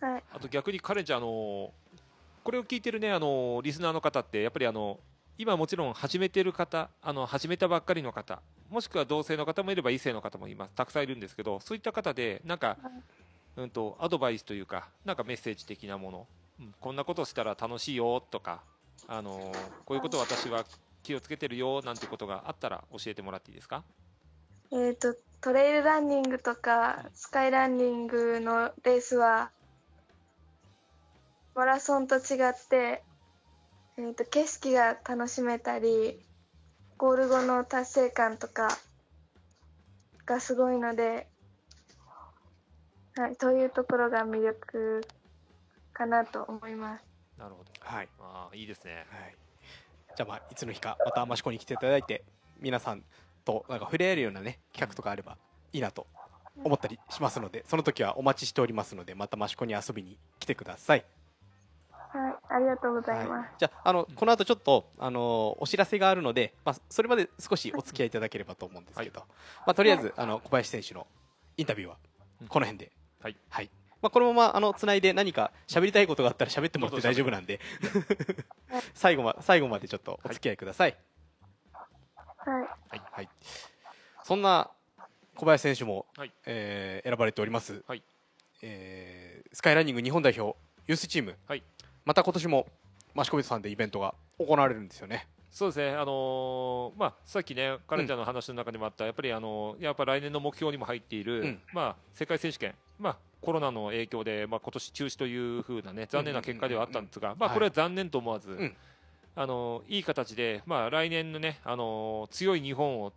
[0.00, 0.24] はい。
[0.32, 1.26] あと逆にカレンちゃん、あの
[2.44, 5.00] これを聞いてるね、あのリスナーの方って、やっぱりあの
[5.38, 8.40] 今もちろん始めてる方、あの始めたばっかりの方、
[8.70, 12.78] もしくは同性の方もいれば異性の方もいます、たくさんいるんですけど、そういった方で、なんか、
[13.56, 16.26] うんと、アドバイスというか、なんかメッセージ的なもの、
[16.60, 18.62] うんこんなことしたら楽しいよとか、
[19.08, 19.52] あの
[19.84, 20.64] こういうこと私は
[21.06, 23.84] 気をつけてるよなんてことがあったら教えてもらっていいですか？
[24.72, 29.52] えっ、と、トレイルランニングとか、スカイランニングのレースは、
[31.54, 33.04] マラソンと違って、
[33.96, 36.20] えー、と景色が楽しめたり、
[36.98, 38.76] ゴール後の達成感とか
[40.26, 41.28] がすごいので、
[43.16, 45.06] はい、そういうところが魅力
[45.92, 47.04] かなと思います。
[47.38, 47.70] なるほど。
[47.80, 49.06] はいああ、いいですね。
[49.10, 49.36] はい、
[50.16, 52.24] じゃあまあいつの日かまた益子に来ていただいて
[52.60, 53.02] 皆さん
[53.44, 55.36] となんか触れ合えるようなね企画とかあれば
[55.72, 56.06] いいなと
[56.64, 61.04] 思ったりしますのでその時はお待ちしておりますのでまた益子に遊びに来てください。
[61.90, 63.30] はい、ありがとうございます。
[63.30, 69.20] はい、じゃああのこの後ちょっとあのお知らせがあるので、まあ、それまで少しお付き合いいただければと思うんですけど、
[69.66, 71.06] まあ、とりあえずあの小林選手の
[71.58, 71.96] インタビューは
[72.40, 73.36] うんこの辺で、はい
[74.06, 77.58] まあ、このままあのつないで何か喋りたいことがあったら喋ってもらって大丈夫なんで。
[78.94, 80.96] 最後ま最後までちょっとお付き合いください。
[82.36, 82.60] は
[82.94, 83.28] い、はい、
[84.22, 84.70] そんな
[85.34, 86.32] 小林選手も、はい。
[86.44, 88.02] えー選ばれております、はい。
[88.62, 91.64] えースカイランニング日本代表ユースチーム、はい。
[92.04, 92.68] また今年も
[93.16, 95.26] 益子人さんでイベントが行われるんですよね。
[95.56, 101.60] そうですね、あのーまあ、さっきね、カレンちゃんの話の中にもあった、やっぱり、あのーやっぱ来年の目標にも入っている、うん。
[101.72, 108.76] まあ、世界選手権、まあ、コロナの影響で、まあ今年中止というふうなね、残念な結果ではあったんですが、これは残念と思わず、ん。
[109.34, 113.14] あのーいい形で、まあ、来年のね、あのー強い日本を、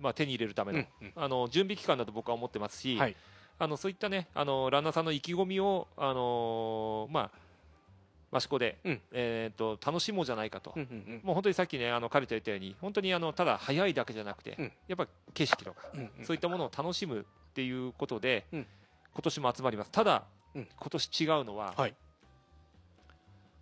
[0.00, 1.12] まあ、手に入れるための、うんうん。
[1.16, 3.16] あの準備期間だと僕は思ってますし、はい。
[3.58, 7.45] あのそういったね、あのランナーさんの意気込みを、あのーまあ、
[8.36, 9.00] 益子で、うん。
[9.12, 10.72] えー、と楽しもうじゃないかと。
[10.76, 11.20] うんうんうん。
[11.22, 14.72] もう本当にさっきね、あのカルチャー言ったように、本当にあのただ速いだけじゃなくて、うん。
[14.88, 16.24] やっぱ景色とか、うんうん。
[16.24, 18.66] そういったものを楽しむっていうことで、うん。
[19.12, 19.90] 今年も集まります。
[19.90, 20.24] ただ、
[20.54, 20.68] うん。
[20.76, 21.94] 今年違うのは、はい。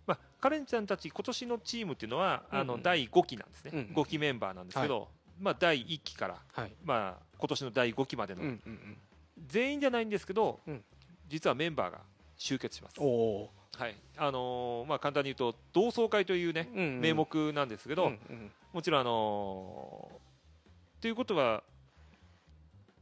[0.07, 2.67] まあ、カレンちゃんたち、今年のチームっていうのは、あうんうん。
[2.67, 5.07] の第5期なんですね、うんうん5期メンバーなんですけど、
[5.39, 6.71] まあ、第1期から、はい。
[6.83, 8.97] まあ今年の第5期までの、うんうんうん。
[9.47, 10.83] 全員じゃないんですけど、うん。
[11.27, 12.01] 実はメンバーが
[12.37, 12.95] 集結します。
[12.99, 13.95] おおはい。
[14.17, 17.01] あのーまあ、簡単に言うと同窓会というね、うんうん。
[17.01, 18.51] 名目なんですけど、うんうん。
[18.73, 21.61] もちろん、あのーということは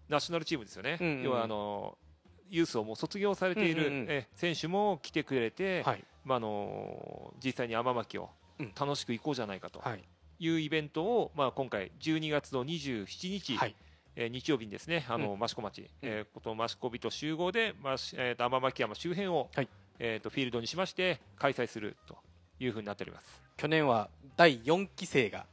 [0.09, 1.23] ナショナルチームですよね、うんうん。
[1.23, 2.03] 要はあのー
[2.49, 4.07] ユースをもう卒業されている、うんうんうん。
[4.09, 6.03] え選手も来てくれて、はい。
[6.25, 8.71] まああのー実際に天巻をうん。
[8.79, 10.03] 楽しく行こうじゃないかとはい。
[10.39, 13.75] いうイベントを、まあ、今回12月の27日、はい。
[14.15, 19.67] えー日曜日にですねあの、益子町、えーこと益子人集合で、まあしえーと天巻山周辺を、はい
[19.99, 22.17] えー、とフィールドにしまして開催すると
[22.59, 23.41] いうふうになっております。
[23.57, 25.45] 去年は第4期生が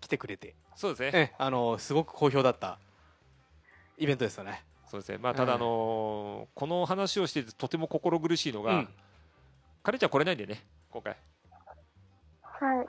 [0.00, 1.10] 来てくれて、そうですね。
[1.14, 2.78] ええあのすごく好評だった
[3.98, 4.62] イベントですよね。
[4.90, 5.18] そうですね。
[5.18, 5.60] まあただ、うん。
[5.60, 8.88] あのーこの話をしててとても心苦しいのが、うん。
[9.82, 11.16] 彼ちゃん来れないんでね今回。
[12.42, 12.86] はい。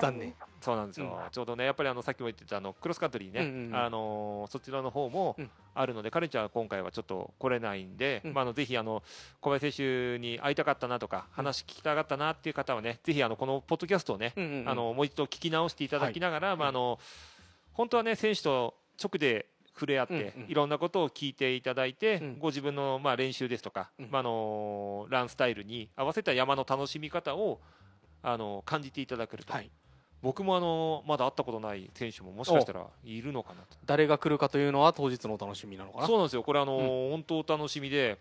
[0.00, 0.34] 残念。
[0.60, 1.30] そうなんですよ、うん。
[1.30, 8.34] ちょうどねやっぱりあのさっきも言ってたあのクロスカントリーね、あのーそちらの方もうんあるので、彼ちゃんは今回はちょっと来れないんで、うん。
[8.34, 9.02] まあ、あのぜひあの
[9.40, 14.32] 小林選手に会いたかったなとか話聞きたかったなっていう方はねぜひあのこのポッドキャストをね、
[14.66, 16.98] あのもう一度聞き直していただきながら、まあ、あの
[17.72, 22.38] 本当はね選手と直で触れ合って、いろんなことを聞いていただいて、うん。
[22.40, 24.08] ご自分のまあ練習ですとか、うん。
[24.10, 27.60] まあ、あのランスタイルに合わせた山の楽しみ方を
[28.22, 29.70] あの感じていただけると、はい。
[30.20, 33.76] 僕もあのまだ会ったことない選手ももしかしたらいるのかなと。
[33.86, 36.06] 誰が来るかというのは当日のお楽しみなのかな。
[36.06, 38.18] そうなんですよ、これ、あのー本当楽しみで、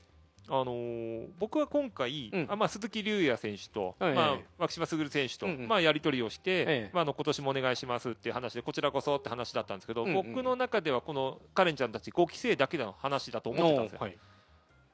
[0.48, 14.00] あのー僕は今回、うんあまあ、鈴木龍也選手と、はいまあはい、牧島卓選手と、うんうんまあ、やり取りをして、ええまあ、あの今年もお願いしますっていう話で、こちらこそって話だったんですけど、うんうん僕の中では、このカレンちゃんたち5期生だけの話だと思ってたんですよ。
[14.02, 14.18] はい。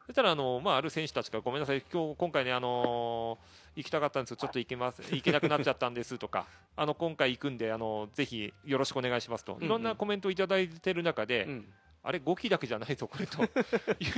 [0.05, 5.01] そしたらあの、まあ、ある選手たちがごめんなさい、今日今回ね、あのー行きたかったんですけど、ちょっと行けます。
[5.01, 6.45] 行けなくなっちゃったんですとか、
[6.75, 11.73] あの今回行くんで、あのぜひよろしくお願いしますと、うんいろんなコメントをいただいてる中で、うん。
[12.05, 13.41] あれ、5期だけじゃないぞ、これと。
[13.43, 13.47] い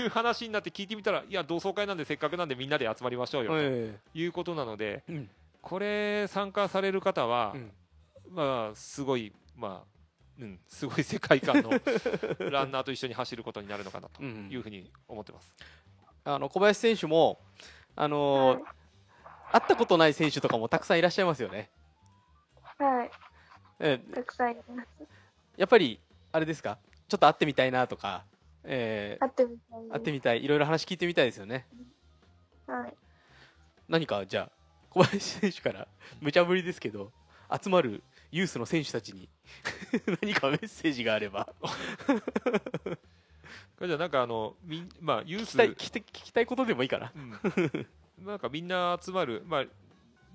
[0.08, 5.30] う話になって聞いてみたら、いや、同窓会なんで、せっかくなんでみんなで集まりましょうよえということなので、えうん。
[5.62, 7.72] これ、参加される方はう、ん。
[8.32, 9.96] まあ、すごい、まあ、
[10.40, 11.70] うん、すごい世界観の
[12.50, 14.50] ランナーと一緒に走ることになるのかなとうん。
[14.52, 15.56] いうふうに思ってます。
[16.24, 17.40] あの小林選手も
[17.96, 18.64] あのー
[19.52, 21.70] 会ったことない選手とかもたくさんいらっしゃいますよね。
[22.78, 23.12] はい。
[23.80, 24.88] ええたくさんいます。
[25.58, 26.00] やっぱり
[26.32, 26.78] あれですか？
[27.08, 28.26] ちょっと会ってみたいなとか、
[28.64, 29.92] えー会ってみたいです。
[29.94, 31.66] 会ってみたいいろいろ話聞いてみたいですよね。
[32.68, 32.94] はい。
[33.88, 34.52] 何かじゃあ
[34.90, 35.88] 小林選手から
[36.22, 37.12] 無茶ぶりですけど
[37.62, 39.30] 集まるユースの選手たちに
[40.22, 42.14] 何かメッセージがあればこ
[43.82, 47.12] れじゃあなんかあのみんまあユース聞きたい聞きたい聞きたいことでもいいかな。
[47.16, 47.32] うん
[48.20, 49.66] なんかみんな集まる、まあ、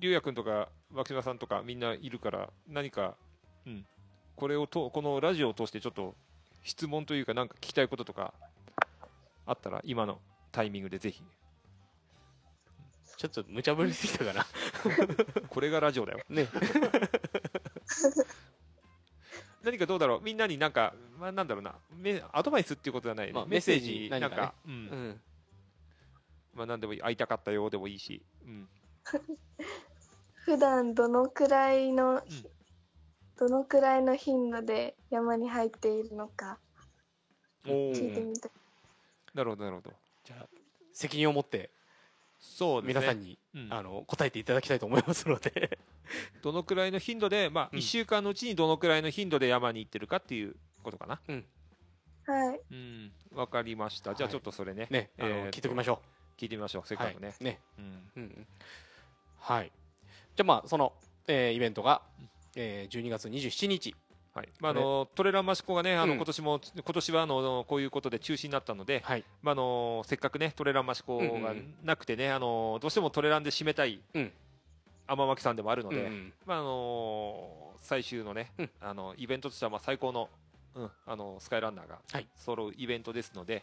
[0.00, 3.14] 龍也君とか牧島さんとかみんないるから、何か、
[3.66, 3.86] うん、
[4.36, 6.14] これをと、このラジオを通してちょっと
[6.64, 8.34] 質問というか、なんか聞きたいこととか
[9.46, 10.18] あったら、今の
[10.52, 11.22] タイミングでぜひ、
[13.16, 14.46] ちょっと無茶ぶりすぎたかな。
[15.48, 16.20] これがラジオだよ。
[16.28, 16.48] ね。
[19.62, 25.20] 何かどうだろう、みんなになんか、まあ、なんだろうな、めアドバイスっていうことじゃないね、まあメッセージ、なんか、うんうん。
[26.55, 28.68] まあ、なんでもいい、会いたかったよでもいいし、うん、
[30.44, 32.22] 普段どのくらいの、
[33.36, 36.59] どのくらいの頻度で山に入っているのか。
[37.64, 38.53] 聞いてみたい。
[39.34, 39.92] なるほど、なるほど。
[40.24, 40.48] じゃあ
[40.92, 41.70] 責任を持って
[42.38, 42.88] そうね。
[42.88, 43.68] 皆さんに、うん。
[43.70, 45.78] あの答えていただきたいと思いますので。
[46.42, 47.78] どのくらいの頻度で、まあ、うん。
[47.78, 51.20] 1週間のうちにどのくらいの頻度で山に行ってるかっていうことかな。
[52.26, 52.61] はい。
[52.70, 54.14] うん、わかりました。
[54.14, 54.32] じゃあはい。
[54.32, 56.03] ちょっとそれね、ねあの、え聞いておきましょ
[56.41, 56.82] 聞いてみましょう。
[56.86, 57.28] せうっかくね。
[57.28, 57.61] はい、ね。
[57.78, 57.84] うん、
[58.16, 58.47] うんうん。
[59.41, 59.70] はい。
[60.34, 60.95] じゃあまあその、
[61.28, 62.01] えーイベントが、
[62.57, 63.95] えー、12月27日
[64.32, 64.49] はい。
[64.59, 66.16] まああのトレラン益子がね、あのうん。
[66.16, 69.24] 今年も今年はあのこういうことで中止になったので、はい。
[69.43, 71.74] まああのせっかくねトレラン益子がうんうんうん。
[71.84, 74.32] なくてね、あのどうしてもトレランで締めたいうん。
[75.09, 76.32] 天巻さんでもあるので、うんうん。
[76.47, 78.70] まああの最終のね、うん。
[78.80, 80.30] あのイベントとしてはまあ最高の、
[80.74, 82.26] うん、あのスカイランナーがはい。
[82.34, 83.62] 揃うイベントですので、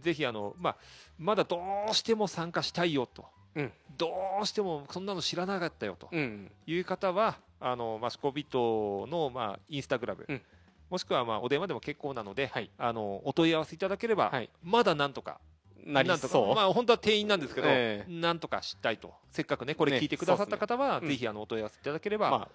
[0.00, 0.76] ぜひあの、まあ、
[1.18, 3.24] まだどうしても参加したいよと、
[3.54, 3.72] うん。
[3.96, 6.08] どうしてもそんなの知らなかったよと。
[6.10, 6.50] うん。
[6.66, 10.42] いう方は、あのマシコビットの、まあ、インスタグラム、うん。
[10.90, 12.70] もしくはまあお電話でも結構なので、はい。
[12.78, 14.50] あのお問い合わせいただければ、はい。
[14.62, 15.40] まだなんとか。
[15.86, 19.12] なりなんとかそう、まあ本当は定員なんですけど、えなんとかしたいと。
[19.30, 21.08] せっかくねこれね聞いてくださった方は、そうっすね。
[21.10, 22.48] ぜひあのお問い合わせいただければ、まあ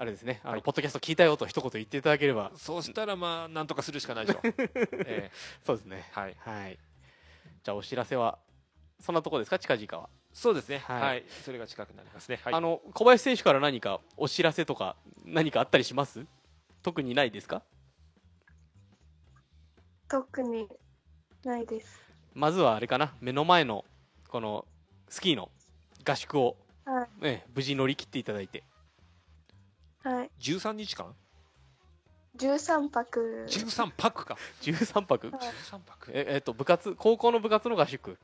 [0.00, 0.40] あれですね。
[0.44, 0.62] あの、はい。
[0.62, 2.52] ポッドキャスト聞いたよと一言言っていただければ。
[2.56, 4.42] そうしたらまあなんとかするしかないでしょう、
[5.06, 5.30] え
[5.66, 6.08] そうですね。
[6.14, 6.78] ーはい、はい。
[7.64, 8.38] じゃあお知らせは
[9.00, 9.58] そんなとこですか？
[9.58, 11.02] 近々は、そうですね、はい。
[11.02, 11.24] はい。
[11.44, 14.94] それが近くなりますね、はい、あの小林選手から何かお知らせとか
[15.24, 16.24] 何かあったりします？
[16.84, 17.62] 特にないですか？
[20.08, 20.68] 特に
[21.42, 22.00] ないです。
[22.34, 23.14] まずはあれかな？
[23.20, 23.84] 目の前の
[24.28, 24.64] この
[25.08, 25.50] スキーの
[26.08, 27.08] 合宿を、はい。
[27.22, 28.62] ええ無事乗り切っていただいて
[30.10, 30.30] はい。
[30.40, 31.14] 13日間
[32.36, 33.46] ？13泊。
[33.48, 34.36] 13泊か。
[34.62, 35.30] 13泊？
[35.30, 35.40] はい。
[35.40, 36.10] 13泊？
[36.14, 36.94] ええっと部活？
[36.94, 38.18] 高校の部活の合宿？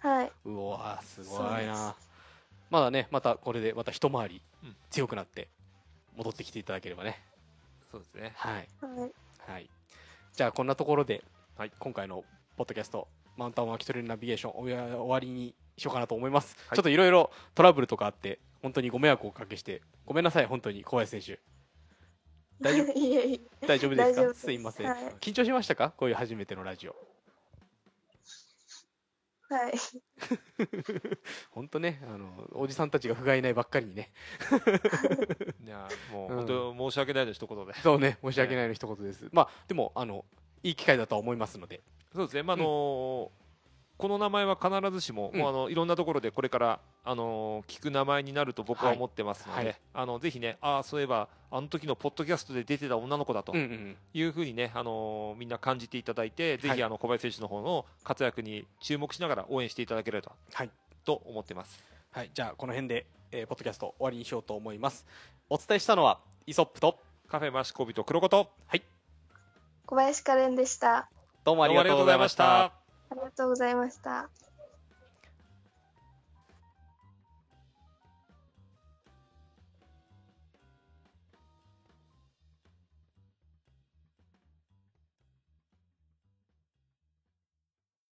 [0.00, 0.32] はい。
[0.44, 1.94] うわーすごいな。
[2.68, 4.76] まだねまたこれでまた一回りうん。
[4.90, 5.48] 強くなって
[6.16, 7.22] 戻ってきていただければね。
[7.90, 8.32] そうですね。
[8.36, 8.68] はい。
[8.80, 9.12] はい。
[9.52, 9.70] はい。
[10.32, 11.24] じゃあこんなところで、
[11.56, 11.72] はい。
[11.78, 12.24] 今回の
[12.56, 16.76] ポッドキャストマウンタン巻き取れるナビゲーション終わりにしようかなと思います、はい。
[16.76, 21.40] ちょっといろいろトラブルとかあって本当にご迷惑をおかけしてごめんなさい本当に小林選手。
[22.60, 22.86] 大丈夫？
[23.66, 24.12] 大丈夫ですか？
[24.12, 24.40] 大丈夫です。
[24.40, 25.04] すいません、はい。
[25.20, 25.92] 緊張しましたか？
[25.96, 26.96] こういう初めてのラジオ。
[29.48, 29.72] はい。
[31.52, 34.10] 本当ねあのおじさんたちが不甲斐ないばっかりにね。
[35.64, 37.74] いやもううん本当申し訳ないの一言で。
[37.74, 40.24] そうね申し訳ないの一言です、まあでもあの
[40.62, 41.82] いい機会だとは思いますので
[42.16, 42.42] そうですね。
[42.42, 43.30] まああの
[43.98, 45.40] この名前は必ずしも,、うん。
[45.40, 49.80] もうあのいろんなところでこれから、あの聞く名前になると僕ははい思ってますので、はい。
[49.94, 56.76] あのぜひねああそういえばあの時のポッドキャストで出てた女の子だとうんうんいうふうにね、あのみんな感じていただいてぜはい。
[56.76, 60.70] ひあの小林選手の方の活躍に注目しながら応援していただければはい。
[61.04, 61.82] と思ってます。
[62.10, 62.30] はい。
[62.34, 65.06] じゃあこの辺で、えーポッドキャスト終わりにしようと思います。
[65.48, 66.98] お伝えしたのはイソップと
[67.28, 68.50] カフェマシコビと黒子と
[69.86, 71.08] 小林かれんでした
[71.46, 72.64] どうもありがとうございました。
[72.64, 72.72] あ
[73.14, 74.28] りがとうございました。